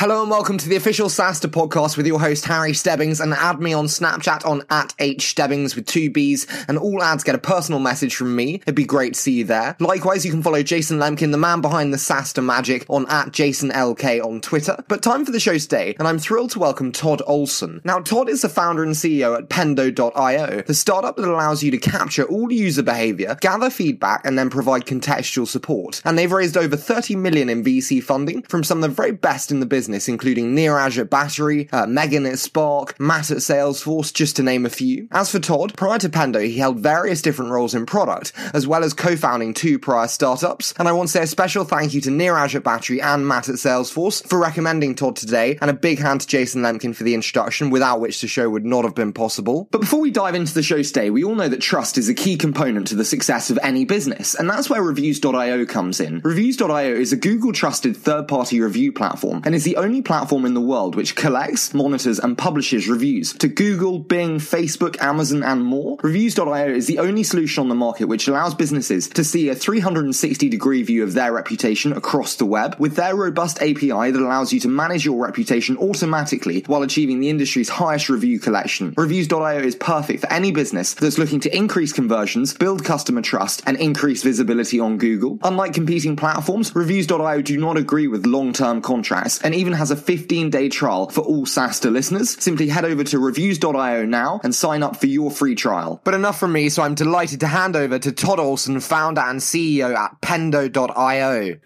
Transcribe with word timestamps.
Hello 0.00 0.22
and 0.22 0.30
welcome 0.30 0.56
to 0.56 0.66
the 0.66 0.76
official 0.76 1.08
SaaStr 1.08 1.50
podcast 1.50 1.98
with 1.98 2.06
your 2.06 2.18
host 2.18 2.46
Harry 2.46 2.72
Stebbings 2.72 3.20
and 3.20 3.34
add 3.34 3.60
me 3.60 3.74
on 3.74 3.84
Snapchat 3.84 4.46
on 4.46 4.62
at 4.70 4.94
hstebbings 4.96 5.76
with 5.76 5.84
two 5.84 6.08
B's 6.08 6.46
and 6.68 6.78
all 6.78 7.02
ads 7.02 7.22
get 7.22 7.34
a 7.34 7.38
personal 7.38 7.80
message 7.80 8.16
from 8.16 8.34
me. 8.34 8.54
It'd 8.62 8.74
be 8.74 8.86
great 8.86 9.12
to 9.12 9.20
see 9.20 9.32
you 9.32 9.44
there. 9.44 9.76
Likewise, 9.78 10.24
you 10.24 10.30
can 10.30 10.42
follow 10.42 10.62
Jason 10.62 10.98
Lemkin, 10.98 11.32
the 11.32 11.36
man 11.36 11.60
behind 11.60 11.92
the 11.92 11.98
SaaStr 11.98 12.42
magic 12.42 12.86
on 12.88 13.06
at 13.10 13.26
JasonLK 13.26 14.24
on 14.24 14.40
Twitter. 14.40 14.82
But 14.88 15.02
time 15.02 15.26
for 15.26 15.32
the 15.32 15.38
show 15.38 15.58
today 15.58 15.94
and 15.98 16.08
I'm 16.08 16.18
thrilled 16.18 16.52
to 16.52 16.60
welcome 16.60 16.92
Todd 16.92 17.20
Olson. 17.26 17.82
Now, 17.84 18.00
Todd 18.00 18.30
is 18.30 18.40
the 18.40 18.48
founder 18.48 18.82
and 18.82 18.94
CEO 18.94 19.36
at 19.36 19.50
Pendo.io, 19.50 20.62
the 20.62 20.72
startup 20.72 21.16
that 21.16 21.28
allows 21.28 21.62
you 21.62 21.70
to 21.72 21.78
capture 21.78 22.24
all 22.24 22.50
user 22.50 22.82
behavior, 22.82 23.36
gather 23.42 23.68
feedback 23.68 24.24
and 24.24 24.38
then 24.38 24.48
provide 24.48 24.86
contextual 24.86 25.46
support. 25.46 26.00
And 26.06 26.16
they've 26.16 26.32
raised 26.32 26.56
over 26.56 26.74
30 26.74 27.16
million 27.16 27.50
in 27.50 27.62
VC 27.62 28.02
funding 28.02 28.40
from 28.44 28.64
some 28.64 28.82
of 28.82 28.88
the 28.88 28.94
very 28.96 29.12
best 29.12 29.50
in 29.50 29.60
the 29.60 29.66
business 29.66 29.89
business, 29.90 30.08
including 30.08 30.54
Neeraj 30.54 30.98
at 30.98 31.10
Battery, 31.10 31.68
uh, 31.72 31.84
Megan 31.84 32.24
at 32.24 32.38
Spark, 32.38 32.98
Matt 33.00 33.32
at 33.32 33.38
Salesforce, 33.38 34.12
just 34.12 34.36
to 34.36 34.42
name 34.44 34.64
a 34.64 34.70
few. 34.70 35.08
As 35.10 35.32
for 35.32 35.40
Todd, 35.40 35.76
prior 35.76 35.98
to 35.98 36.08
Pendo, 36.08 36.40
he 36.40 36.58
held 36.58 36.78
various 36.78 37.20
different 37.20 37.50
roles 37.50 37.74
in 37.74 37.86
product, 37.86 38.32
as 38.54 38.68
well 38.68 38.84
as 38.84 38.94
co-founding 38.94 39.52
two 39.52 39.80
prior 39.80 40.06
startups. 40.06 40.74
And 40.78 40.86
I 40.86 40.92
want 40.92 41.08
to 41.08 41.12
say 41.12 41.22
a 41.24 41.26
special 41.26 41.64
thank 41.64 41.92
you 41.92 42.00
to 42.02 42.10
Neeraj 42.10 42.54
at 42.54 42.62
Battery 42.62 43.02
and 43.02 43.26
Matt 43.26 43.48
at 43.48 43.56
Salesforce 43.56 44.24
for 44.24 44.38
recommending 44.38 44.94
Todd 44.94 45.16
today, 45.16 45.58
and 45.60 45.70
a 45.70 45.74
big 45.74 45.98
hand 45.98 46.20
to 46.20 46.26
Jason 46.28 46.62
Lemkin 46.62 46.94
for 46.94 47.02
the 47.02 47.14
introduction, 47.14 47.70
without 47.70 48.00
which 48.00 48.20
the 48.20 48.28
show 48.28 48.48
would 48.48 48.64
not 48.64 48.84
have 48.84 48.94
been 48.94 49.12
possible. 49.12 49.66
But 49.72 49.80
before 49.80 50.00
we 50.00 50.12
dive 50.12 50.36
into 50.36 50.54
the 50.54 50.62
show 50.62 50.80
today, 50.80 51.10
we 51.10 51.24
all 51.24 51.34
know 51.34 51.48
that 51.48 51.60
trust 51.60 51.98
is 51.98 52.08
a 52.08 52.14
key 52.14 52.36
component 52.36 52.86
to 52.88 52.94
the 52.94 53.04
success 53.04 53.50
of 53.50 53.58
any 53.60 53.84
business, 53.84 54.36
and 54.36 54.48
that's 54.48 54.70
where 54.70 54.84
Reviews.io 54.84 55.66
comes 55.66 55.98
in. 55.98 56.20
Reviews.io 56.22 56.94
is 56.94 57.12
a 57.12 57.16
Google 57.16 57.52
trusted 57.52 57.96
third 57.96 58.28
party 58.28 58.60
review 58.60 58.92
platform 58.92 59.42
and 59.44 59.54
is 59.54 59.64
the 59.64 59.76
only 59.80 60.02
platform 60.02 60.44
in 60.44 60.54
the 60.54 60.60
world 60.60 60.94
which 60.94 61.16
collects, 61.16 61.74
monitors, 61.74 62.18
and 62.18 62.36
publishes 62.36 62.88
reviews 62.88 63.32
to 63.34 63.48
Google, 63.48 63.98
Bing, 63.98 64.38
Facebook, 64.38 65.00
Amazon, 65.00 65.42
and 65.42 65.64
more. 65.64 65.98
Reviews.io 66.02 66.68
is 66.68 66.86
the 66.86 66.98
only 66.98 67.22
solution 67.22 67.62
on 67.62 67.68
the 67.68 67.74
market 67.74 68.06
which 68.06 68.28
allows 68.28 68.54
businesses 68.54 69.08
to 69.08 69.24
see 69.24 69.48
a 69.48 69.54
360 69.54 70.48
degree 70.48 70.82
view 70.82 71.02
of 71.02 71.14
their 71.14 71.32
reputation 71.32 71.92
across 71.92 72.36
the 72.36 72.46
web 72.46 72.76
with 72.78 72.96
their 72.96 73.16
robust 73.16 73.58
API 73.58 74.10
that 74.10 74.16
allows 74.16 74.52
you 74.52 74.60
to 74.60 74.68
manage 74.68 75.04
your 75.04 75.22
reputation 75.22 75.76
automatically 75.78 76.62
while 76.66 76.82
achieving 76.82 77.20
the 77.20 77.28
industry's 77.28 77.68
highest 77.68 78.08
review 78.08 78.38
collection. 78.38 78.94
Reviews.io 78.96 79.58
is 79.58 79.76
perfect 79.76 80.20
for 80.20 80.32
any 80.32 80.52
business 80.52 80.94
that's 80.94 81.18
looking 81.18 81.40
to 81.40 81.56
increase 81.56 81.92
conversions, 81.92 82.54
build 82.54 82.84
customer 82.84 83.22
trust, 83.22 83.62
and 83.66 83.76
increase 83.78 84.22
visibility 84.22 84.80
on 84.80 84.98
Google. 84.98 85.38
Unlike 85.42 85.74
competing 85.74 86.16
platforms, 86.16 86.74
Reviews.io 86.74 87.42
do 87.42 87.56
not 87.56 87.76
agree 87.76 88.06
with 88.06 88.26
long 88.26 88.52
term 88.52 88.82
contracts 88.82 89.40
and 89.42 89.54
even 89.54 89.69
even 89.70 89.78
has 89.78 89.90
a 89.92 89.96
15 89.96 90.50
day 90.50 90.68
trial 90.68 91.08
for 91.08 91.20
all 91.20 91.46
SaaStr 91.46 91.92
listeners. 91.92 92.30
Simply 92.42 92.68
head 92.68 92.84
over 92.84 93.04
to 93.04 93.18
reviews.io 93.18 94.04
now 94.04 94.40
and 94.42 94.52
sign 94.54 94.82
up 94.82 94.96
for 94.96 95.06
your 95.06 95.30
free 95.30 95.54
trial. 95.54 96.00
But 96.02 96.14
enough 96.14 96.40
from 96.40 96.52
me, 96.52 96.68
so 96.70 96.82
I'm 96.82 96.96
delighted 96.96 97.40
to 97.40 97.46
hand 97.46 97.76
over 97.76 97.98
to 97.98 98.10
Todd 98.10 98.40
Olson, 98.40 98.80
founder 98.80 99.20
and 99.20 99.38
CEO 99.38 99.94
at 99.94 100.20
Pendo.io. 100.20 101.56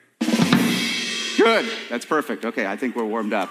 Good. 1.38 1.72
That's 1.88 2.04
perfect. 2.04 2.44
Okay, 2.44 2.66
I 2.66 2.76
think 2.76 2.94
we're 2.94 3.04
warmed 3.04 3.32
up. 3.32 3.50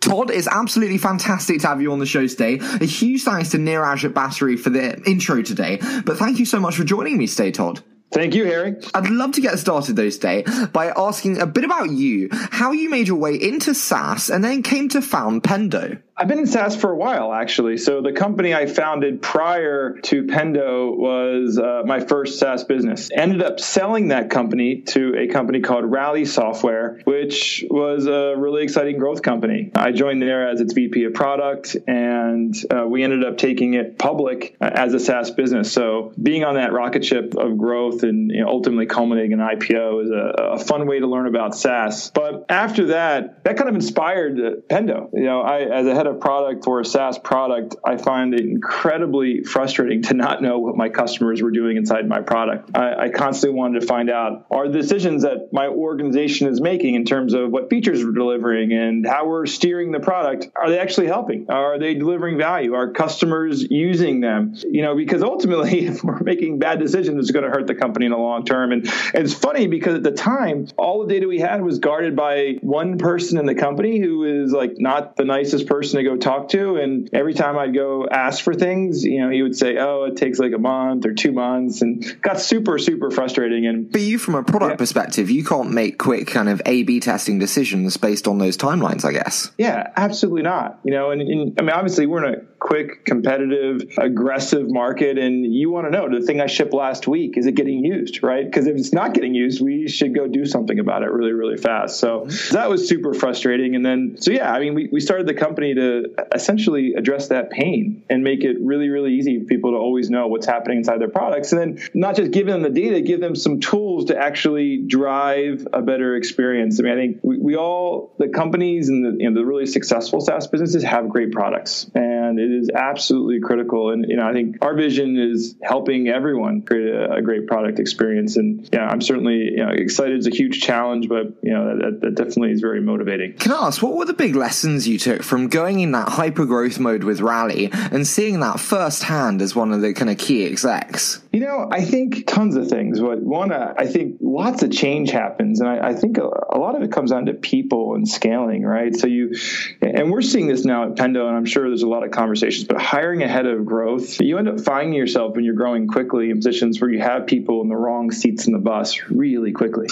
Todd, 0.00 0.30
it's 0.30 0.48
absolutely 0.48 0.98
fantastic 0.98 1.60
to 1.60 1.68
have 1.68 1.80
you 1.80 1.92
on 1.92 1.98
the 2.00 2.06
show 2.06 2.26
today. 2.26 2.58
A 2.58 2.84
huge 2.84 3.22
thanks 3.22 3.50
to 3.50 3.58
Neeraj 3.58 4.04
at 4.04 4.12
Battery 4.12 4.56
for 4.56 4.70
the 4.70 5.00
intro 5.08 5.40
today. 5.40 5.78
But 6.04 6.18
thank 6.18 6.38
you 6.38 6.46
so 6.46 6.58
much 6.58 6.76
for 6.76 6.84
joining 6.84 7.16
me 7.16 7.26
today, 7.26 7.52
Todd. 7.52 7.82
Thank 8.14 8.36
you, 8.36 8.44
Harry. 8.44 8.76
I'd 8.94 9.10
love 9.10 9.32
to 9.32 9.40
get 9.40 9.58
started 9.58 9.96
though 9.96 10.08
today 10.08 10.44
by 10.72 10.92
asking 10.96 11.40
a 11.40 11.46
bit 11.46 11.64
about 11.64 11.90
you, 11.90 12.28
how 12.30 12.70
you 12.70 12.88
made 12.88 13.08
your 13.08 13.16
way 13.16 13.34
into 13.34 13.74
SaaS 13.74 14.30
and 14.30 14.44
then 14.44 14.62
came 14.62 14.88
to 14.90 15.02
found 15.02 15.42
Pendo. 15.42 16.00
I've 16.16 16.28
been 16.28 16.38
in 16.38 16.46
SaaS 16.46 16.76
for 16.76 16.92
a 16.92 16.96
while, 16.96 17.32
actually. 17.32 17.76
So 17.76 18.00
the 18.00 18.12
company 18.12 18.54
I 18.54 18.66
founded 18.66 19.20
prior 19.20 19.98
to 20.04 20.22
Pendo 20.22 20.96
was 20.96 21.58
uh, 21.58 21.82
my 21.84 21.98
first 21.98 22.38
SaaS 22.38 22.62
business. 22.62 23.10
Ended 23.12 23.42
up 23.42 23.58
selling 23.58 24.08
that 24.08 24.30
company 24.30 24.82
to 24.82 25.16
a 25.18 25.26
company 25.26 25.60
called 25.60 25.84
Rally 25.84 26.24
Software, 26.24 27.00
which 27.02 27.64
was 27.68 28.06
a 28.06 28.36
really 28.36 28.62
exciting 28.62 28.96
growth 28.96 29.22
company. 29.22 29.72
I 29.74 29.90
joined 29.90 30.22
there 30.22 30.48
as 30.48 30.60
its 30.60 30.72
VP 30.72 31.02
of 31.02 31.14
product, 31.14 31.76
and 31.88 32.54
uh, 32.70 32.86
we 32.86 33.02
ended 33.02 33.24
up 33.24 33.36
taking 33.36 33.74
it 33.74 33.98
public 33.98 34.56
uh, 34.60 34.70
as 34.72 34.94
a 34.94 35.00
SaaS 35.00 35.32
business. 35.32 35.72
So 35.72 36.12
being 36.22 36.44
on 36.44 36.54
that 36.54 36.72
rocket 36.72 37.04
ship 37.04 37.34
of 37.36 37.58
growth 37.58 38.04
and 38.04 38.30
you 38.30 38.42
know, 38.42 38.48
ultimately 38.48 38.86
culminating 38.86 39.32
in 39.32 39.40
an 39.40 39.48
IPO 39.58 40.04
is 40.04 40.10
a, 40.10 40.42
a, 40.54 40.58
fun 40.60 40.86
way 40.86 41.00
to 41.00 41.08
learn 41.08 41.26
about 41.26 41.56
SaaS. 41.56 42.12
But 42.14 42.46
after 42.48 42.86
that, 42.86 43.42
that 43.42 43.56
kind 43.56 43.68
of 43.68 43.74
inspired 43.74 44.36
Pendo. 44.68 45.10
You 45.12 45.24
know, 45.24 45.40
I 45.40 45.62
as 45.62 45.86
a 45.86 45.94
head 45.94 46.03
of 46.06 46.20
product 46.20 46.64
for 46.64 46.80
a 46.80 46.84
SaaS 46.84 47.18
product, 47.18 47.76
I 47.84 47.96
find 47.96 48.34
it 48.34 48.40
incredibly 48.40 49.42
frustrating 49.42 50.02
to 50.02 50.14
not 50.14 50.42
know 50.42 50.58
what 50.58 50.76
my 50.76 50.88
customers 50.88 51.42
were 51.42 51.50
doing 51.50 51.76
inside 51.76 52.08
my 52.08 52.20
product. 52.20 52.70
I, 52.74 53.04
I 53.04 53.08
constantly 53.08 53.58
wanted 53.58 53.80
to 53.80 53.86
find 53.86 54.10
out 54.10 54.46
are 54.50 54.68
the 54.68 54.78
decisions 54.78 55.22
that 55.22 55.52
my 55.52 55.66
organization 55.66 56.48
is 56.48 56.60
making 56.60 56.94
in 56.94 57.04
terms 57.04 57.34
of 57.34 57.50
what 57.50 57.70
features 57.70 58.04
we're 58.04 58.12
delivering 58.12 58.72
and 58.72 59.06
how 59.06 59.26
we're 59.26 59.46
steering 59.46 59.92
the 59.92 60.00
product, 60.00 60.48
are 60.56 60.70
they 60.70 60.78
actually 60.78 61.06
helping? 61.06 61.46
Are 61.50 61.78
they 61.78 61.94
delivering 61.94 62.38
value? 62.38 62.74
Are 62.74 62.90
customers 62.92 63.62
using 63.70 64.20
them? 64.20 64.54
You 64.64 64.82
know, 64.82 64.96
because 64.96 65.22
ultimately, 65.22 65.86
if 65.86 66.02
we're 66.04 66.20
making 66.20 66.58
bad 66.58 66.78
decisions, 66.78 67.18
it's 67.20 67.30
going 67.30 67.44
to 67.44 67.50
hurt 67.50 67.66
the 67.66 67.74
company 67.74 68.06
in 68.06 68.12
the 68.12 68.18
long 68.18 68.44
term. 68.44 68.72
And, 68.72 68.86
and 69.14 69.24
it's 69.24 69.34
funny 69.34 69.66
because 69.66 69.94
at 69.94 70.02
the 70.02 70.12
time, 70.12 70.68
all 70.76 71.06
the 71.06 71.12
data 71.12 71.26
we 71.26 71.38
had 71.38 71.62
was 71.62 71.78
guarded 71.78 72.16
by 72.16 72.56
one 72.60 72.98
person 72.98 73.38
in 73.38 73.46
the 73.46 73.54
company 73.54 73.98
who 73.98 74.44
is 74.44 74.52
like 74.52 74.74
not 74.78 75.16
the 75.16 75.24
nicest 75.24 75.66
person 75.66 75.93
person 75.94 76.04
to 76.04 76.10
go 76.10 76.16
talk 76.16 76.48
to. 76.50 76.76
And 76.76 77.08
every 77.12 77.34
time 77.34 77.58
I'd 77.58 77.74
go 77.74 78.06
ask 78.10 78.42
for 78.42 78.54
things, 78.54 79.04
you 79.04 79.20
know, 79.20 79.30
he 79.30 79.42
would 79.42 79.56
say, 79.56 79.76
"Oh, 79.78 80.04
it 80.04 80.16
takes 80.16 80.38
like 80.38 80.52
a 80.52 80.58
month 80.58 81.06
or 81.06 81.14
two 81.14 81.32
months," 81.32 81.82
and 81.82 82.20
got 82.22 82.40
super 82.40 82.78
super 82.78 83.10
frustrating. 83.10 83.66
And 83.66 83.90
but 83.90 84.00
you, 84.00 84.18
from 84.18 84.34
a 84.34 84.42
product 84.42 84.72
yeah. 84.72 84.76
perspective, 84.76 85.30
you 85.30 85.44
can't 85.44 85.70
make 85.70 85.98
quick 85.98 86.26
kind 86.26 86.48
of 86.48 86.60
A/B 86.66 87.00
testing 87.00 87.38
decisions 87.38 87.96
based 87.96 88.28
on 88.28 88.38
those 88.38 88.56
timelines, 88.56 89.04
I 89.04 89.12
guess. 89.12 89.50
Yeah, 89.58 89.90
absolutely 89.96 90.42
not. 90.42 90.80
You 90.84 90.92
know, 90.92 91.10
and, 91.10 91.20
and 91.22 91.54
I 91.58 91.62
mean, 91.62 91.70
obviously, 91.70 92.06
we're 92.06 92.24
in 92.24 92.34
a 92.34 92.42
quick, 92.64 93.04
competitive, 93.04 93.82
aggressive 93.98 94.70
market, 94.70 95.18
and 95.18 95.44
you 95.44 95.70
want 95.70 95.86
to 95.86 95.90
know 95.90 96.08
the 96.08 96.24
thing 96.24 96.40
I 96.40 96.46
shipped 96.46 96.72
last 96.72 97.06
week 97.06 97.36
is 97.36 97.44
it 97.44 97.52
getting 97.52 97.84
used, 97.84 98.22
right? 98.22 98.42
Because 98.42 98.66
if 98.66 98.74
it's 98.74 98.90
not 98.90 99.12
getting 99.12 99.34
used, 99.34 99.60
we 99.60 99.86
should 99.86 100.14
go 100.14 100.26
do 100.26 100.46
something 100.46 100.78
about 100.78 101.02
it 101.02 101.10
really, 101.10 101.32
really 101.32 101.58
fast. 101.58 101.98
So 101.98 102.20
mm-hmm. 102.20 102.54
that 102.54 102.70
was 102.70 102.88
super 102.88 103.12
frustrating. 103.12 103.74
And 103.76 103.84
then, 103.84 104.16
so 104.18 104.30
yeah, 104.30 104.50
I 104.50 104.60
mean, 104.60 104.72
we, 104.72 104.88
we 104.90 105.00
started 105.00 105.26
the 105.26 105.34
company 105.34 105.74
to 105.74 106.14
essentially 106.34 106.94
address 106.94 107.28
that 107.28 107.50
pain 107.50 108.02
and 108.08 108.24
make 108.24 108.44
it 108.44 108.56
really, 108.62 108.88
really 108.88 109.12
easy 109.12 109.40
for 109.40 109.44
people 109.44 109.72
to 109.72 109.76
always 109.76 110.08
know 110.08 110.28
what's 110.28 110.46
happening 110.46 110.78
inside 110.78 111.02
their 111.02 111.10
products. 111.10 111.52
And 111.52 111.60
then 111.60 111.88
not 111.92 112.16
just 112.16 112.30
give 112.30 112.46
them 112.46 112.62
the 112.62 112.70
data, 112.70 113.02
give 113.02 113.20
them 113.20 113.36
some 113.36 113.60
tools 113.60 114.06
to 114.06 114.16
actually 114.16 114.78
drive 114.86 115.68
a 115.74 115.82
better 115.82 116.16
experience. 116.16 116.80
I 116.80 116.84
mean, 116.84 116.92
I 116.92 116.96
think 116.96 117.18
we, 117.22 117.36
we 117.36 117.56
all, 117.56 118.14
the 118.18 118.28
companies 118.28 118.88
and 118.88 119.04
the, 119.04 119.22
you 119.22 119.28
know, 119.28 119.38
the 119.38 119.44
really 119.44 119.66
successful 119.66 120.22
SaaS 120.22 120.46
businesses 120.46 120.82
have 120.82 121.10
great 121.10 121.30
products. 121.30 121.90
And 121.94 122.40
it 122.40 122.53
is 122.54 122.70
absolutely 122.70 123.40
critical. 123.40 123.90
And 123.90 124.06
you 124.08 124.16
know, 124.16 124.26
I 124.26 124.32
think 124.32 124.58
our 124.62 124.74
vision 124.74 125.16
is 125.18 125.56
helping 125.62 126.08
everyone 126.08 126.62
create 126.62 126.94
a, 126.94 127.14
a 127.14 127.22
great 127.22 127.46
product 127.46 127.78
experience. 127.78 128.36
And 128.36 128.68
yeah, 128.72 128.86
I'm 128.86 129.00
certainly 129.00 129.36
you 129.36 129.64
know, 129.64 129.70
excited. 129.70 130.16
It's 130.16 130.26
a 130.26 130.34
huge 130.34 130.62
challenge, 130.62 131.08
but 131.08 131.34
you 131.42 131.52
know, 131.52 131.78
that, 131.78 132.00
that 132.00 132.14
definitely 132.14 132.52
is 132.52 132.60
very 132.60 132.80
motivating. 132.80 133.34
Can 133.34 133.52
I 133.52 133.66
ask 133.66 133.82
what 133.82 133.96
were 133.96 134.04
the 134.04 134.14
big 134.14 134.36
lessons 134.36 134.86
you 134.86 134.98
took 134.98 135.22
from 135.22 135.48
going 135.48 135.80
in 135.80 135.92
that 135.92 136.08
hyper 136.08 136.46
growth 136.46 136.78
mode 136.78 137.04
with 137.04 137.20
Rally 137.20 137.70
and 137.72 138.06
seeing 138.06 138.40
that 138.40 138.60
firsthand 138.60 139.42
as 139.42 139.54
one 139.54 139.72
of 139.72 139.80
the 139.80 139.92
kind 139.92 140.10
of 140.10 140.18
key 140.18 140.46
execs? 140.46 141.20
You 141.34 141.40
know, 141.40 141.68
I 141.68 141.84
think 141.84 142.28
tons 142.28 142.54
of 142.54 142.68
things. 142.68 143.00
What 143.00 143.20
one, 143.20 143.50
uh, 143.50 143.74
I 143.76 143.86
think 143.86 144.18
lots 144.20 144.62
of 144.62 144.70
change 144.70 145.10
happens, 145.10 145.58
and 145.58 145.68
I, 145.68 145.88
I 145.88 145.92
think 145.92 146.16
a, 146.16 146.22
a, 146.22 146.58
lot 146.58 146.76
of 146.76 146.82
it 146.82 146.92
comes 146.92 147.10
down 147.10 147.26
to 147.26 147.34
people 147.34 147.96
and 147.96 148.08
scaling, 148.08 148.62
right? 148.62 148.94
So 148.94 149.08
you, 149.08 149.34
and 149.82 150.12
we're 150.12 150.22
seeing 150.22 150.46
this 150.46 150.64
now 150.64 150.84
at 150.84 150.94
Pendo, 150.94 151.26
and 151.26 151.36
I'm 151.36 151.44
sure 151.44 151.68
there's 151.68 151.82
a 151.82 151.88
lot 151.88 152.04
of 152.04 152.12
conversations. 152.12 152.68
But 152.68 152.80
hiring 152.80 153.24
ahead 153.24 153.46
of 153.46 153.66
growth, 153.66 154.20
you 154.20 154.38
end 154.38 154.48
up 154.48 154.60
finding 154.60 154.94
yourself 154.94 155.34
when 155.34 155.44
you're 155.44 155.56
growing 155.56 155.88
quickly 155.88 156.30
in 156.30 156.36
positions 156.36 156.80
where 156.80 156.88
you 156.88 157.00
have 157.00 157.26
people 157.26 157.62
in 157.62 157.68
the 157.68 157.74
wrong 157.74 158.12
seats 158.12 158.46
in 158.46 158.52
the 158.52 158.60
bus 158.60 159.00
really 159.10 159.50
quickly. 159.50 159.88